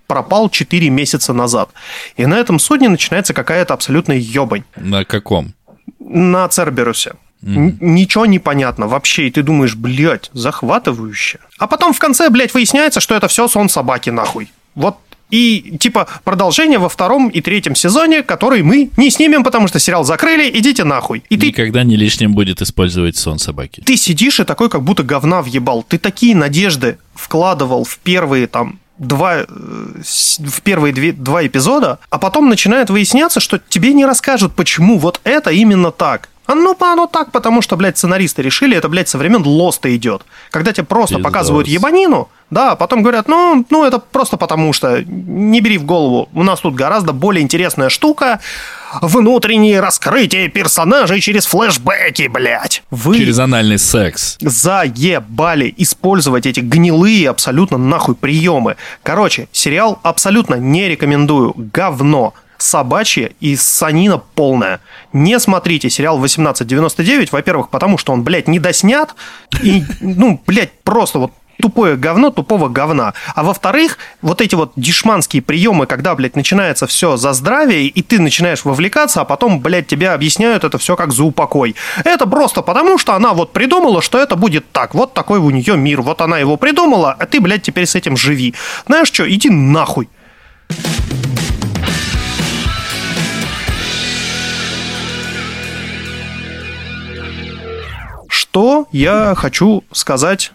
[0.05, 1.69] пропал 4 месяца назад.
[2.17, 5.53] И на этом судне начинается какая-то абсолютная ебань На каком?
[5.99, 7.13] на Церберусе.
[7.41, 11.39] Н- Ничего не понятно вообще, и ты думаешь, блядь, захватывающе.
[11.59, 14.51] А потом в конце, блядь, выясняется, что это все сон собаки, нахуй.
[14.75, 14.97] Вот
[15.29, 20.03] и типа продолжение во втором и третьем сезоне, который мы не снимем, потому что сериал
[20.03, 21.23] закрыли, идите нахуй.
[21.29, 23.81] И ты, Никогда не лишним будет использовать сон собаки.
[23.85, 25.83] ты сидишь и такой, как будто говна въебал.
[25.83, 32.17] Ты такие надежды вкладывал в первые там два, э, в первые две, два эпизода, а
[32.17, 36.29] потом начинает выясняться, что тебе не расскажут, почему вот это именно так.
[36.47, 39.93] А ну, по- оно так, потому что, блядь, сценаристы решили, это, блядь, со времен Лоста
[39.95, 40.23] идет.
[40.49, 41.29] Когда тебе просто Пиздос.
[41.31, 45.83] показывают ебанину, да, а потом говорят, ну, ну, это просто потому что, не бери в
[45.83, 48.39] голову, у нас тут гораздо более интересная штука,
[49.01, 52.81] внутреннее раскрытие персонажей через флешбеки, блядь.
[52.91, 54.37] Вы Через анальный секс.
[54.39, 58.77] заебали использовать эти гнилые абсолютно нахуй приемы.
[59.03, 61.53] Короче, сериал абсолютно не рекомендую.
[61.73, 62.33] Говно.
[62.57, 64.79] Собачье и санина полная.
[65.13, 69.15] Не смотрите сериал 1899, во-первых, потому что он, блядь, недоснят.
[69.61, 71.31] И, ну, блядь, просто вот
[71.61, 73.13] тупое говно тупого говна.
[73.35, 78.19] А во-вторых, вот эти вот дешманские приемы, когда, блядь, начинается все за здравие, и ты
[78.19, 81.75] начинаешь вовлекаться, а потом, блядь, тебе объясняют это все как за упокой.
[82.03, 84.93] Это просто потому, что она вот придумала, что это будет так.
[84.93, 86.01] Вот такой у нее мир.
[86.01, 88.53] Вот она его придумала, а ты, блядь, теперь с этим живи.
[88.85, 90.09] Знаешь что, иди нахуй.
[98.57, 100.51] Что я хочу сказать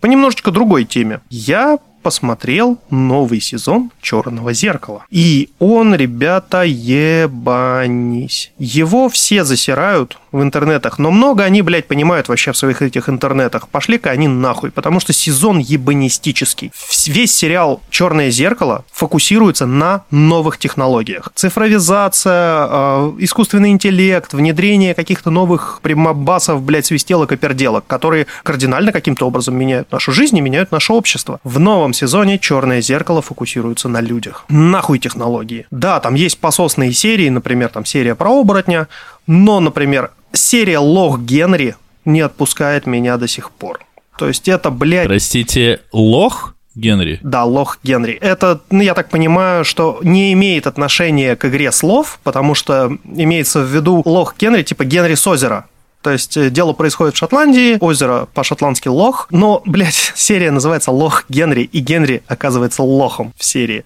[0.00, 1.20] по немножечко другой теме.
[1.30, 5.04] Я посмотрел новый сезон Черного зеркала.
[5.10, 8.52] И он, ребята, ебанись.
[8.58, 13.68] Его все засирают в интернетах, но много они, блядь, понимают вообще в своих этих интернетах.
[13.68, 16.72] Пошли-ка они нахуй, потому что сезон ебанистический.
[17.06, 21.30] Весь сериал Черное зеркало фокусируется на новых технологиях.
[21.34, 29.26] Цифровизация, э, искусственный интеллект, внедрение каких-то новых прямобасов, блядь, свистелок и перделок, которые кардинально каким-то
[29.26, 31.40] образом меняют нашу жизнь и меняют наше общество.
[31.44, 34.44] В новом сезоне Черное зеркало фокусируется на людях.
[34.48, 35.66] Нахуй технологии.
[35.70, 38.88] Да, там есть пососные серии, например, там серия про оборотня,
[39.26, 41.74] но, например, серия Лох Генри
[42.04, 43.80] не отпускает меня до сих пор.
[44.18, 47.20] То есть это, блядь, Простите, лох Генри?
[47.22, 48.12] да, лох Генри.
[48.14, 53.60] Это, ну, я так понимаю, что не имеет отношения к игре слов, потому что имеется
[53.60, 55.66] в виду лох Генри, типа Генри с озера.
[56.02, 61.24] То есть э, дело происходит в Шотландии, озеро по-шотландски лох, но, блядь, серия называется Лох
[61.28, 63.84] Генри, и Генри оказывается лохом в серии.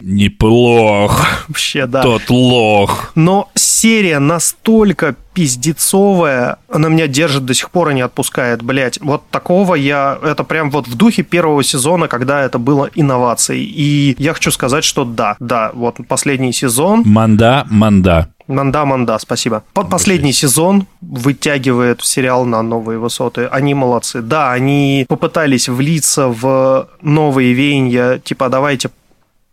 [0.00, 1.26] Неплох.
[1.48, 2.02] Вообще, да.
[2.02, 3.12] Тот лох.
[3.14, 9.00] Но серия настолько пиздецовая, она меня держит до сих пор и не отпускает, блядь.
[9.00, 13.64] Вот такого я, это прям вот в духе первого сезона, когда это было инновацией.
[13.64, 18.28] И я хочу сказать, что да, да, вот последний сезон, Манда, манда.
[18.50, 19.62] Манда, манда, спасибо.
[19.72, 23.46] Под последний сезон вытягивает сериал на новые высоты.
[23.46, 24.20] Они молодцы.
[24.22, 28.90] Да, они попытались влиться в новые веяния, типа давайте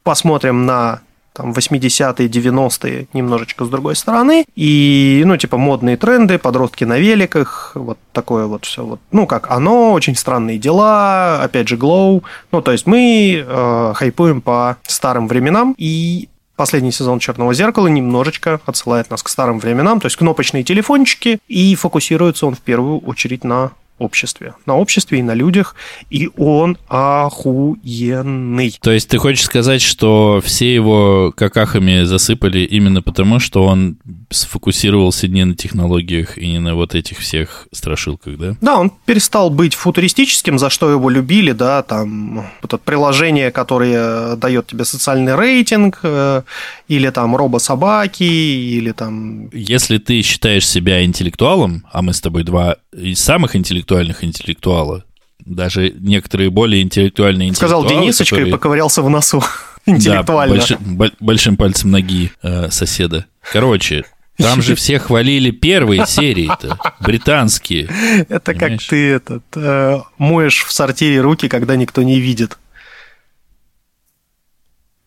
[0.03, 1.01] посмотрим на
[1.37, 4.45] там 80-е, 90-е немножечко с другой стороны.
[4.55, 8.83] И, ну, типа, модные тренды, подростки на великах, вот такое вот все.
[8.83, 8.99] Вот.
[9.11, 12.23] Ну, как оно, очень странные дела, опять же, Glow.
[12.51, 16.27] Ну, то есть мы э, хайпуем по старым временам, и
[16.57, 21.75] последний сезон «Черного зеркала» немножечко отсылает нас к старым временам, то есть кнопочные телефончики, и
[21.75, 24.53] фокусируется он в первую очередь на обществе.
[24.65, 25.75] На обществе и на людях,
[26.09, 28.75] и он охуенный.
[28.81, 33.97] То есть ты хочешь сказать, что все его какахами засыпали именно потому, что он
[34.29, 38.57] сфокусировался не на технологиях и не на вот этих всех страшилках, да?
[38.61, 44.35] Да, он перестал быть футуристическим, за что его любили, да, там вот это приложение, которое
[44.35, 46.41] дает тебе социальный рейтинг, э,
[46.87, 49.49] или там робо-собаки, или там...
[49.49, 53.55] Если ты считаешь себя интеллектуалом, а мы с тобой два из самых
[53.87, 55.03] интеллектуальных интеллектуала,
[55.39, 59.39] даже некоторые более интеллектуальные Сказал интеллектуалы, Денисочка и которые- поковырялся в носу
[59.85, 60.55] Да, интеллектуально.
[60.55, 63.25] больши- боль- большим пальцем ноги э, соседа.
[63.53, 64.03] Короче,
[64.37, 67.89] там же все хвалили первые серии-то, британские.
[68.27, 68.87] Это как Понимаешь?
[68.87, 72.57] ты этот, э, моешь в сортире руки, когда никто не видит.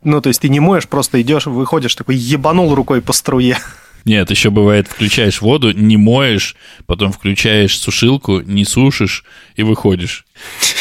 [0.02, 3.58] Ну, то есть ты не моешь, просто идешь, выходишь, такой ебанул рукой по струе.
[4.04, 9.24] Нет, еще бывает, включаешь воду, не моешь, потом включаешь сушилку, не сушишь
[9.56, 10.24] и выходишь.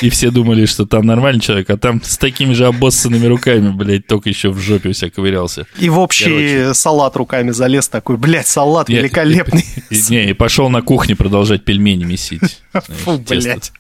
[0.01, 4.07] И все думали, что там нормальный человек, а там с такими же обоссанными руками, блядь,
[4.07, 5.67] только еще в жопе у себя ковырялся.
[5.78, 6.74] И в общий Короче.
[6.74, 9.65] салат руками залез такой, блядь, салат Нет, великолепный.
[9.89, 12.61] И, и, не, и пошел на кухне продолжать пельмени месить.
[12.74, 13.72] Фу, блядь.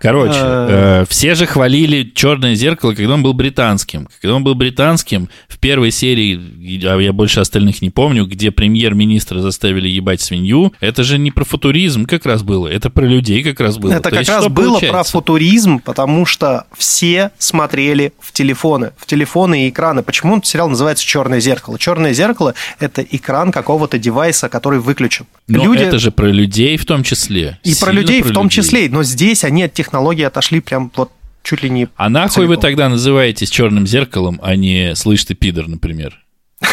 [0.00, 1.02] Короче, а.
[1.02, 4.08] э, все же хвалили «Черное зеркало», когда он был британским.
[4.20, 9.40] Когда он был британским, в первой серии, а я больше остальных не помню, где премьер-министра
[9.40, 13.58] заставили ебать свинью, это же не про футуризм как раз было, это про людей как
[13.58, 13.92] раз было.
[13.92, 14.92] Это То как раз было получается?
[14.92, 20.02] про футуризм, потому что все смотрели в телефоны, в телефоны и экраны.
[20.02, 21.78] Почему сериал называется «Черное зеркало»?
[21.78, 25.26] «Черное зеркало»— это экран какого-то девайса, который выключен.
[25.48, 25.82] Но Люди...
[25.82, 27.58] это же про людей в том числе.
[27.64, 28.50] И про людей про в том людей.
[28.66, 31.10] Числе, но здесь они от технологии отошли прям вот
[31.42, 31.88] чуть ли не...
[31.96, 32.56] А нахуй целиком.
[32.56, 36.18] вы тогда называетесь черным зеркалом, а не «Слышь ты, пидор», например?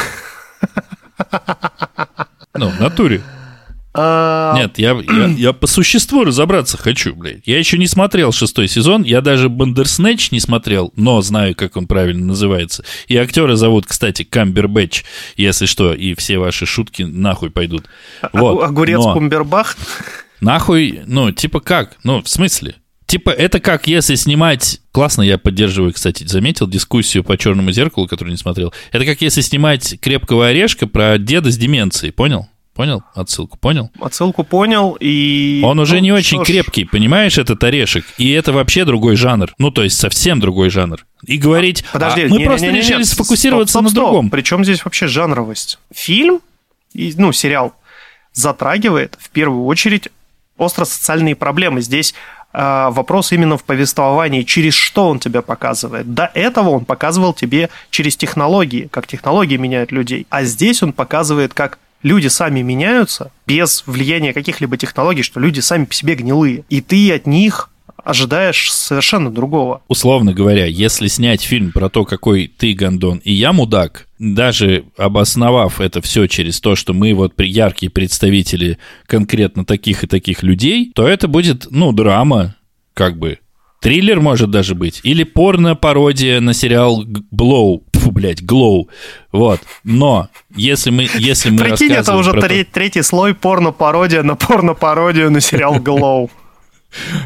[2.56, 3.24] Ну, в натуре.
[3.96, 7.46] А, Нет, я, я, я по существу разобраться хочу, блядь.
[7.46, 11.86] Я еще не смотрел шестой сезон, я даже Бандерснэч не смотрел, но знаю, как он
[11.86, 12.84] правильно называется.
[13.08, 15.04] И актера зовут, кстати, Камбербэтч,
[15.36, 17.86] если что, и все ваши шутки нахуй пойдут.
[18.34, 18.64] Вот.
[18.64, 19.14] Огурец но...
[19.14, 19.78] Кумбербах?
[20.42, 21.98] Нахуй, ну, типа как?
[22.04, 22.76] Ну, в смысле?
[23.06, 24.80] Типа, это как если снимать...
[24.92, 28.74] Классно, я поддерживаю, кстати, заметил дискуссию по черному зеркалу, которую не смотрел.
[28.92, 32.48] Это как если снимать крепкого орешка про деда с деменцией, понял?
[32.74, 33.58] Понял отсылку?
[33.60, 33.92] Понял?
[34.02, 35.62] Отсылку понял, и...
[35.64, 36.48] Он уже ну, не очень ж...
[36.48, 38.04] крепкий, понимаешь, этот орешек?
[38.18, 39.54] И это вообще другой жанр.
[39.60, 41.06] Ну, то есть совсем другой жанр.
[41.28, 43.94] И говорить, а, подожди, а, мы не, просто не, не, решили не, сфокусироваться стоп, стоп,
[43.94, 44.30] на другом.
[44.32, 45.78] Причем здесь вообще жанровость?
[45.94, 46.42] Фильм,
[46.96, 47.76] ну, сериал,
[48.34, 50.10] затрагивает в первую очередь
[50.64, 51.82] остро-социальные проблемы.
[51.82, 52.14] Здесь
[52.54, 56.14] э, вопрос именно в повествовании, через что он тебя показывает.
[56.14, 60.26] До этого он показывал тебе через технологии, как технологии меняют людей.
[60.30, 65.86] А здесь он показывает, как люди сами меняются без влияния каких-либо технологий, что люди сами
[65.86, 66.64] по себе гнилые.
[66.70, 67.70] И ты от них
[68.04, 69.82] ожидаешь совершенно другого.
[69.88, 75.82] Условно говоря, если снять фильм про то, какой ты гондон и я мудак, даже обосновав
[75.82, 81.08] это все через то, что мы вот яркие представители конкретно таких и таких людей, то
[81.08, 82.56] это будет, ну, драма,
[82.94, 83.40] как бы.
[83.82, 85.02] Триллер может даже быть.
[85.04, 87.84] Или порно-пародия на сериал «Блоу».
[87.92, 88.90] Фу, блядь, «Глоу».
[89.34, 89.60] Вот.
[89.84, 92.76] Но если мы, если мы Прикинь, это уже треть, то...
[92.76, 96.32] третий слой порно-пародия на порно-пародию на сериал «Глоу».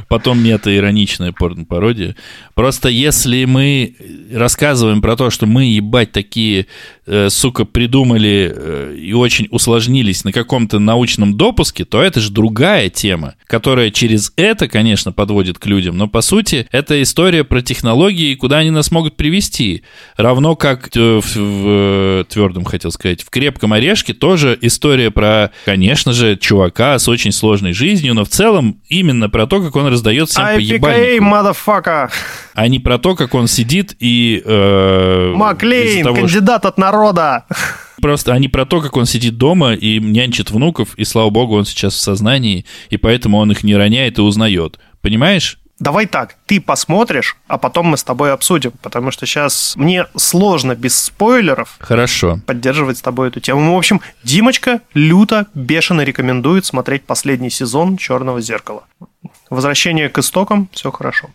[0.08, 2.16] Потом мета-ироничная порно-пародия.
[2.54, 3.96] Просто если мы
[4.32, 6.68] рассказываем про то, что мы, ебать, такие,
[7.08, 12.90] э, сука, придумали э, и очень усложнились на каком-то научном допуске, то это же другая
[12.90, 15.98] тема, которая через это, конечно, подводит к людям.
[15.98, 19.84] Но, по сути, это история про технологии, куда они нас могут привести.
[20.18, 26.14] Равно как э, в, в твердом, хотел сказать, в крепком орешке тоже история про, конечно
[26.14, 30.30] же, чувака с очень сложной жизнью, но в целом именно про то, как он раздает
[30.30, 31.24] всем по ебальнику.
[32.58, 34.42] А не про то, как он сидит и...
[34.44, 36.70] Э, Маклейн, того, кандидат что...
[36.70, 37.46] от народа!
[38.02, 41.66] Просто они про то, как он сидит дома и нянчит внуков, и, слава богу, он
[41.66, 44.80] сейчас в сознании, и поэтому он их не роняет и узнает.
[45.02, 45.60] Понимаешь?
[45.78, 50.74] Давай так, ты посмотришь, а потом мы с тобой обсудим, потому что сейчас мне сложно
[50.74, 52.40] без спойлеров Хорошо.
[52.48, 53.76] поддерживать с тобой эту тему.
[53.76, 58.86] В общем, Димочка люто, бешено рекомендует смотреть последний сезон «Черного зеркала».
[59.52, 61.30] Возвращение к истокам, все хорошо.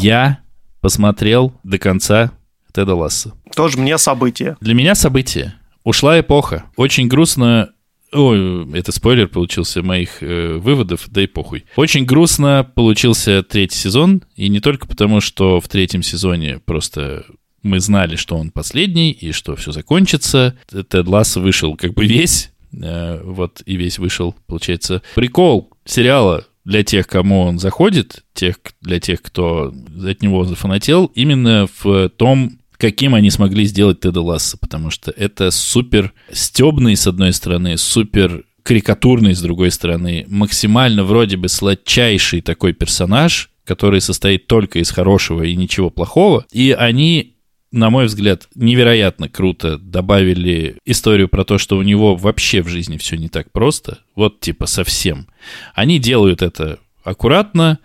[0.00, 0.38] Я
[0.80, 2.32] посмотрел до конца
[2.72, 3.34] Теда Ласса.
[3.56, 4.56] Тоже мне событие.
[4.60, 5.54] Для меня событие.
[5.82, 6.64] Ушла эпоха.
[6.76, 7.70] Очень грустно
[8.10, 11.66] Ой, это спойлер получился моих э, выводов, да и похуй.
[11.76, 17.26] Очень грустно получился третий сезон, и не только потому, что в третьем сезоне просто
[17.62, 20.56] мы знали, что он последний, и что все закончится.
[20.70, 25.02] Тед Ласс вышел как бы весь, э, вот и весь вышел, получается.
[25.14, 29.72] Прикол сериала для тех, кому он заходит, тех, для тех, кто
[30.04, 35.50] от него зафанател, именно в том, каким они смогли сделать Теда Ласса, потому что это
[35.50, 42.74] супер стебный, с одной стороны, супер карикатурный, с другой стороны, максимально вроде бы сладчайший такой
[42.74, 47.37] персонаж, который состоит только из хорошего и ничего плохого, и они
[47.70, 52.96] на мой взгляд, невероятно круто добавили историю про то, что у него вообще в жизни
[52.96, 55.28] все не так просто, вот типа совсем.
[55.74, 57.78] Они делают это аккуратно,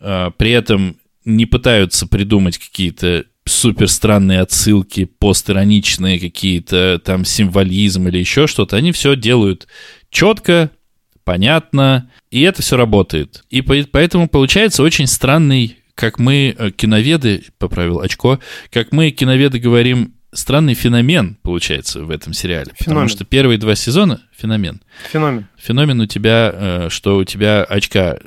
[0.00, 8.18] а, при этом не пытаются придумать какие-то супер странные отсылки, постироничные какие-то, там символизм или
[8.18, 8.76] еще что-то.
[8.76, 9.66] Они все делают
[10.10, 10.70] четко,
[11.24, 13.44] понятно, и это все работает.
[13.50, 18.40] И по- поэтому получается очень странный, как мы, э, киноведы, поправил очко,
[18.72, 22.72] как мы, киноведы, говорим, странный феномен получается в этом сериале.
[22.78, 23.08] Потому Феномен.
[23.10, 24.80] что первые два сезона— феномен.
[25.12, 25.46] Феномен.
[25.58, 28.18] Феномен у тебя, э, что у тебя очка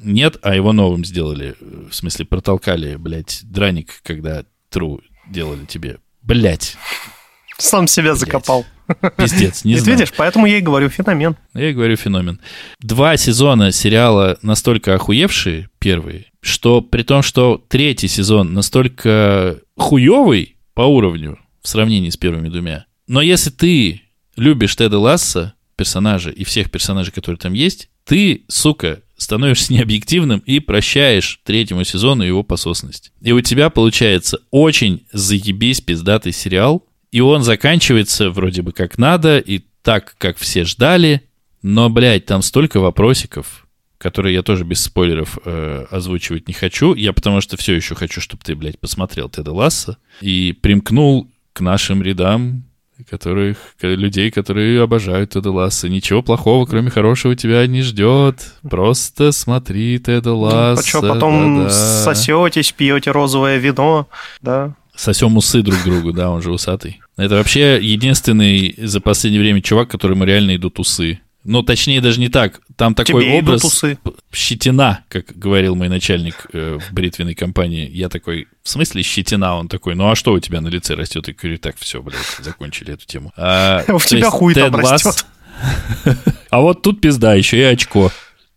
[0.00, 1.56] нет, а его новым сделали.
[1.90, 5.98] В смысле, протолкали, блядь, драник, когда тру делали тебе.
[6.22, 6.76] Блядь,
[7.58, 8.64] Сам себя закопал.
[9.16, 9.98] Пиздец, не знаю.
[9.98, 11.36] видишь, поэтому я и говорю феномен.
[11.54, 12.40] Я и говорю феномен.
[12.80, 20.82] Два сезона сериала настолько охуевшие, первые, что при том, что третий сезон настолько хуевый по
[20.82, 22.86] уровню в сравнении с первыми двумя.
[23.06, 24.02] Но если ты
[24.36, 30.60] любишь Теда Ласса, персонажа и всех персонажей, которые там есть, ты, сука, становишься необъективным и
[30.60, 33.12] прощаешь третьему сезону его пососность.
[33.20, 36.84] И у тебя получается очень заебись пиздатый сериал,
[37.16, 41.22] и он заканчивается вроде бы как надо, и так, как все ждали,
[41.62, 46.92] но, блядь, там столько вопросиков, которые я тоже без спойлеров э, озвучивать не хочу.
[46.92, 51.62] Я потому что все еще хочу, чтобы ты, блядь, посмотрел Теда Ласса и примкнул к
[51.62, 52.64] нашим рядам
[53.08, 55.88] которых, людей, которые обожают Теда Ласса.
[55.88, 58.52] Ничего плохого, кроме хорошего, тебя не ждет.
[58.60, 60.82] Просто смотри Теда Ласса.
[60.82, 64.06] Почему Ну, потом сосетесь, пьете розовое вино,
[64.42, 64.74] да?
[64.94, 67.00] Сосем усы друг другу, да, он же усатый.
[67.16, 71.20] Это вообще единственный за последнее время чувак, которому реально идут усы.
[71.44, 72.60] Ну, точнее, даже не так.
[72.76, 73.98] Там такой Тебе образ усы.
[74.32, 77.88] щетина, как говорил мой начальник э, в бритвенной компании.
[77.88, 79.56] Я такой, в смысле щетина?
[79.56, 81.28] Он такой, ну а что у тебя на лице растет?
[81.28, 83.32] И говорю, так, все, блядь, закончили эту тему.
[83.36, 85.24] А, У тебя хуй там растет.
[86.50, 88.12] А вот тут пизда, еще и очко.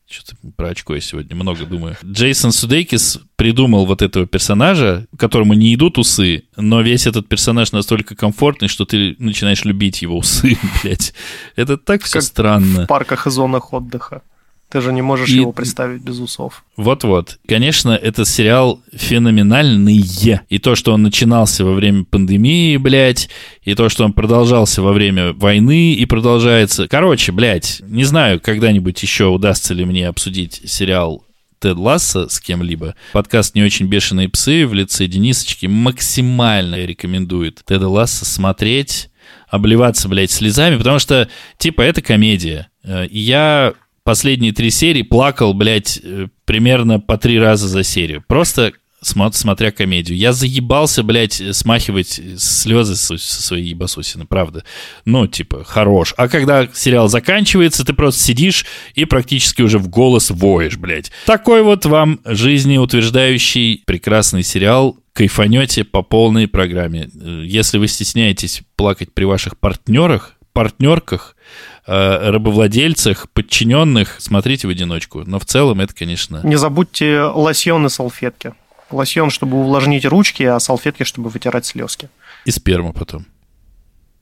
[0.10, 1.96] Что-то про очко я сегодня много думаю.
[2.04, 8.16] Джейсон Судейкис придумал вот этого персонажа, которому не идут усы, но весь этот персонаж настолько
[8.16, 11.14] комфортный, что ты начинаешь любить его усы, блядь.
[11.56, 12.86] Это так все Как странно.
[12.86, 14.24] В парках и зонах отдыха.
[14.72, 16.64] Ты же не можешь И- его представить без усов.
[16.78, 17.40] Вот-вот.
[17.48, 20.04] Конечно, это сериал феноменальный.
[20.50, 23.30] И то, что он начинался во время пандемии, блядь,
[23.64, 26.88] и то, что он продолжался во время войны и продолжается.
[26.88, 31.24] Короче, блядь, не знаю, когда-нибудь еще удастся ли мне обсудить сериал
[31.60, 32.96] Тед Ласса с кем-либо.
[33.12, 39.10] Подкаст «Не очень бешеные псы» в лице Денисочки максимально рекомендует Теда Ласса смотреть,
[39.50, 42.70] обливаться, блядь, слезами, потому что, типа, это комедия.
[42.84, 43.74] Э, И я
[44.10, 48.24] последние три серии плакал, блядь, э, примерно по три раза за серию.
[48.28, 48.74] Просто
[49.06, 50.18] смо- смотря комедию.
[50.18, 54.64] Я заебался, блядь, смахивать слезы со своей ебасосины, правда.
[55.06, 56.16] Ну, типа, хорош.
[56.18, 61.12] А когда сериал заканчивается, ты просто сидишь и практически уже в голос воешь, блядь.
[61.28, 64.98] Такой вот вам жизнеутверждающий прекрасный сериал.
[65.14, 67.10] Кайфанете по полной программе.
[67.14, 75.24] Э, Если вы стесняетесь плакать при ваших партнерах, партнерках, э, рабовладельцах, подчиненных, смотрите в одиночку.
[75.26, 76.42] Но в целом это, конечно...
[76.44, 78.54] Не забудьте лосьон и салфетки.
[78.92, 82.10] Лосьон, чтобы увлажнить ручки, а салфетки, чтобы вытирать слезки.
[82.46, 83.26] И сперма потом.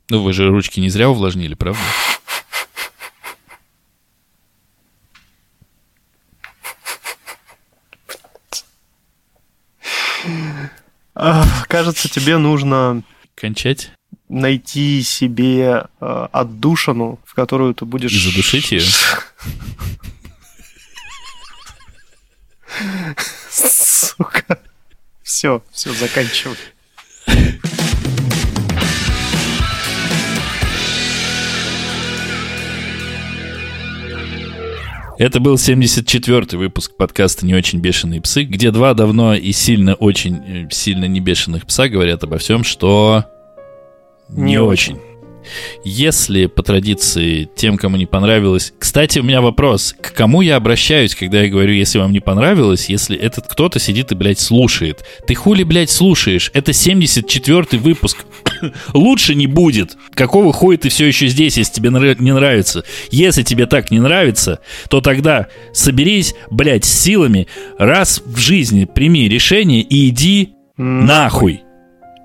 [0.09, 1.80] Ну, вы же ручки не зря увлажнили, правда?
[11.68, 13.03] Кажется, тебе нужно
[13.36, 13.91] Кончать
[14.30, 18.11] найти себе э, отдушину, в которую ты будешь...
[18.11, 18.82] и задушить ее.
[23.49, 24.59] Сука.
[25.23, 26.57] Все, все, заканчивай.
[35.17, 40.36] Это был 74-й выпуск подкаста «Не очень бешеные псы», где два давно и сильно очень
[40.36, 43.25] э, сильно не бешеных пса говорят обо всем, что
[44.30, 44.99] не, Не очень.
[45.84, 48.73] Если по традиции тем, кому не понравилось...
[48.78, 49.95] Кстати, у меня вопрос.
[49.99, 54.11] К кому я обращаюсь, когда я говорю, если вам не понравилось, если этот кто-то сидит
[54.11, 55.05] и, блядь, слушает?
[55.25, 56.51] Ты хули, блядь, слушаешь?
[56.53, 58.25] Это 74-й выпуск.
[58.93, 59.97] Лучше не будет.
[60.13, 62.84] Какого хуя ты все еще здесь, если тебе нрав- не нравится?
[63.11, 64.59] Если тебе так не нравится,
[64.89, 67.47] то тогда соберись, блядь, с силами,
[67.78, 71.61] раз в жизни прими решение и иди нахуй.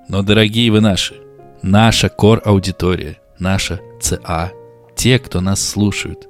[0.08, 1.14] Но, дорогие вы наши,
[1.62, 4.52] наша кор-аудитория, наша ЦА,
[4.96, 6.28] те, кто нас слушают,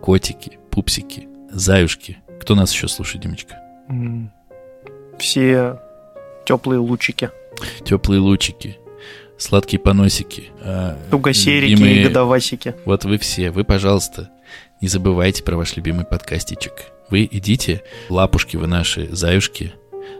[0.00, 2.18] котики, пупсики, заюшки.
[2.40, 3.56] Кто нас еще слушает, Димочка?
[5.18, 5.80] Все
[6.44, 7.30] теплые лучики.
[7.84, 8.78] Теплые лучики,
[9.38, 10.50] сладкие поносики.
[10.62, 12.74] а, Тугосерики любимые- и годовасики.
[12.84, 14.30] Вот вы все, вы, пожалуйста,
[14.82, 16.72] не забывайте про ваш любимый подкастичек.
[17.08, 19.72] Вы идите, лапушки вы наши, заюшки,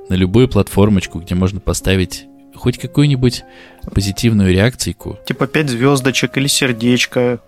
[0.08, 2.26] на любую платформочку, где можно поставить
[2.56, 3.44] хоть какую-нибудь
[3.94, 5.18] позитивную реакцийку.
[5.26, 7.40] Типа пять звездочек или сердечко.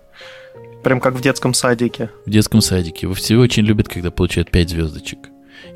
[0.83, 2.09] Прям как в детском садике.
[2.25, 3.07] В детском садике.
[3.07, 5.19] Во все очень любят, когда получают 5 звездочек.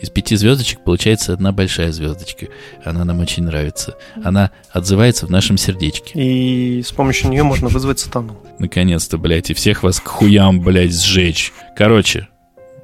[0.01, 2.47] Из пяти звездочек получается одна большая звездочка.
[2.84, 3.97] Она нам очень нравится.
[4.23, 6.11] Она отзывается в нашем сердечке.
[6.15, 8.38] И с помощью нее можно вызвать сатану.
[8.59, 11.51] Наконец-то, блядь, и всех вас к хуям, блядь, сжечь.
[11.75, 12.29] Короче,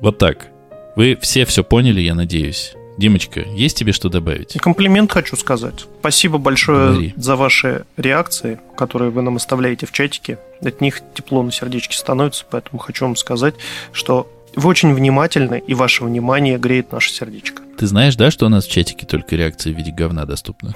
[0.02, 0.48] вот так.
[0.96, 2.74] Вы все все поняли, я надеюсь.
[3.00, 4.58] Димочка, есть тебе что добавить?
[4.60, 5.86] Комплимент хочу сказать.
[6.02, 7.14] Спасибо большое Говори.
[7.16, 10.38] за ваши реакции, которые вы нам оставляете в чатике.
[10.62, 13.56] От них тепло на сердечке становится, поэтому хочу вам сказать,
[13.94, 17.64] что вы очень внимательны, и ваше внимание греет наше сердечко.
[17.78, 20.74] Ты знаешь, да, что у нас в чатике только реакции в виде говна доступны?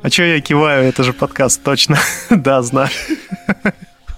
[0.00, 0.84] А чё я киваю?
[0.84, 1.98] Это же подкаст, точно.
[2.30, 2.88] да, знаю.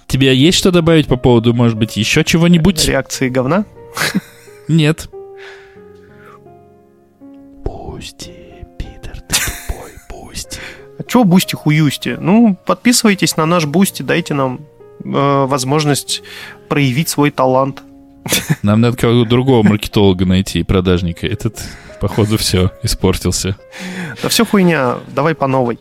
[0.07, 2.87] Тебе есть что добавить по поводу, может быть, еще чего-нибудь?
[2.87, 3.65] Реакции говна?
[4.67, 5.09] Нет.
[7.65, 8.31] Пусти,
[8.77, 10.59] Питер, ты тупой, пусти.
[10.97, 12.15] А чё Бусти хуюсти?
[12.19, 14.61] Ну, подписывайтесь на наш Бусти, дайте нам
[15.03, 16.23] э, возможность
[16.69, 17.83] проявить свой талант.
[18.61, 21.27] Нам надо какого-то другого маркетолога найти, продажника.
[21.27, 21.61] Этот,
[22.01, 23.57] походу, все, испортился.
[24.21, 25.79] Да все хуйня, давай по новой.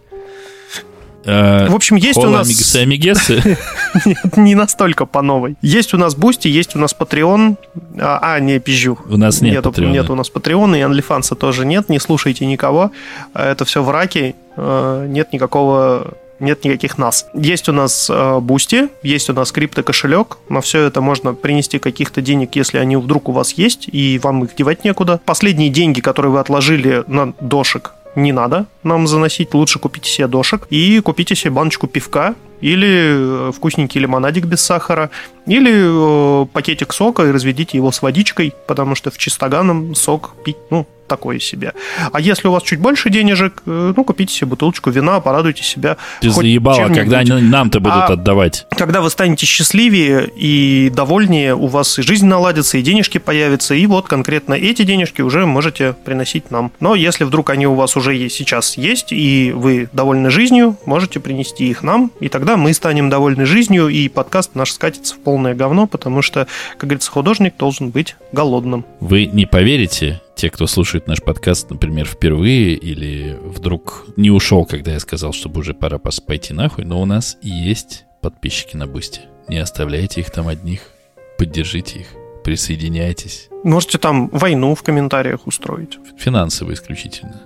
[1.27, 2.49] А, В общем, есть у Хола нас...
[2.49, 3.59] Амигасы Амигесы.
[4.05, 5.57] Нет, не настолько по новой.
[5.63, 7.57] Есть у нас Бусти, есть у нас Patreon.
[7.99, 8.99] А, а, не, пизжу.
[9.09, 9.93] У нас нет Нету- Patreon а.
[9.93, 11.89] Нет у нас Patreon а, и OnlyFans а тоже нет.
[11.89, 12.91] Не слушайте никого.
[13.35, 14.35] А Это все враки.
[14.57, 17.27] Э, Нет никакого нет никаких нас.
[17.35, 20.39] Есть у нас э, Boosty, есть у нас криптокошелек.
[20.49, 24.45] На все это можно принести каких-то денег, если они вдруг у вас есть, и вам
[24.45, 25.21] их девать некуда.
[25.25, 29.55] Последние деньги, которые вы отложили на дошик, не надо нам заносить.
[29.55, 35.11] Лучше купите себе дошик и купите себе баночку пивка или э, вкусненький лимонадик без сахара,
[35.47, 40.57] или э, пакетик сока и разведите его с водичкой, потому что в чистоганом сок пить,
[40.71, 41.73] ну, такое себе.
[42.13, 45.97] А если у вас чуть больше денежек, э, ну, купите себе бутылочку вина, порадуйте себя.
[46.21, 48.67] Ты заебала, когда они нам-то будут А- отдавать.
[48.77, 53.87] Когда вы станете счастливее и довольнее, у вас и жизнь наладится, и денежки появятся, и
[53.87, 56.73] вот конкретно эти денежки уже можете приносить нам.
[56.81, 61.21] Но если вдруг они у вас уже есть, сейчас есть, и вы довольны жизнью, можете
[61.21, 65.57] принести их нам, и тогда мы станем довольны жизнью, и подкаст наш скатится в полное
[65.57, 68.85] говно, потому что, как говорится, художник должен быть голодным.
[69.01, 74.93] Вы не поверите, те, кто слушает наш подкаст, например, впервые или вдруг не ушел, когда
[74.93, 79.23] я сказал, чтобы уже пора пойти нахуй, но у нас есть подписчики на Boosty.
[79.49, 80.91] Не оставляйте их там одних,
[81.39, 82.09] поддержите их,
[82.45, 83.49] присоединяйтесь.
[83.65, 85.99] Можете там войну в комментариях устроить.
[86.19, 87.43] Финансово исключительно.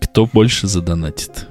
[0.00, 1.48] Кто больше задонатит?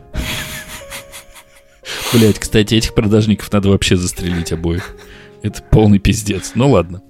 [2.13, 4.95] Блять, кстати, этих продажников надо вообще застрелить обоих.
[5.41, 6.51] Это полный пиздец.
[6.55, 7.01] Ну ладно.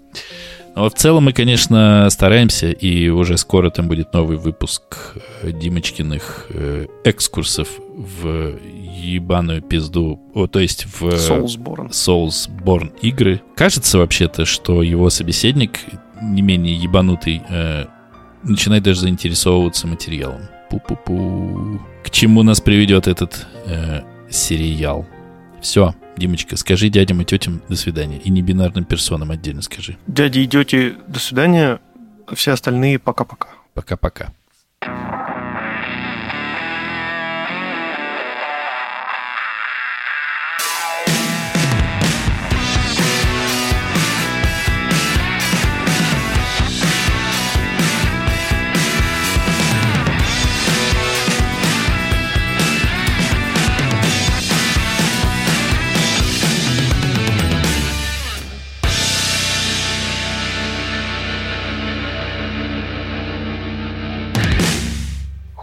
[0.76, 6.48] Но в целом мы, конечно, стараемся, и уже скоро там будет новый выпуск э, Димочкиных
[6.52, 7.68] э, экскурсов
[7.98, 11.90] в ебаную пизду, о, то есть в Soulsborne.
[11.90, 13.42] Soulsborne игры.
[13.56, 15.80] Кажется вообще-то, что его собеседник,
[16.22, 17.86] не менее ебанутый, э,
[18.44, 20.44] начинает даже заинтересовываться материалом.
[20.72, 21.82] Пу-пу-пу.
[22.04, 25.06] К чему нас приведет этот э, сериал?
[25.62, 28.18] Все, Димочка, скажи дядям и тетям до свидания.
[28.18, 29.98] И небинарным персонам отдельно скажи.
[30.06, 31.80] Дяди идете, до свидания.
[32.34, 33.48] Все остальные пока-пока.
[33.74, 34.34] Пока-пока.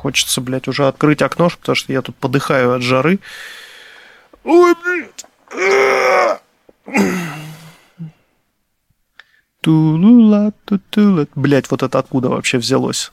[0.07, 3.19] Хочется, блядь, уже открыть окно, потому что я тут подыхаю от жары.
[4.45, 5.27] Ой, блядь.
[9.63, 10.53] Тулула.
[11.35, 13.11] Блядь, вот это откуда вообще взялось?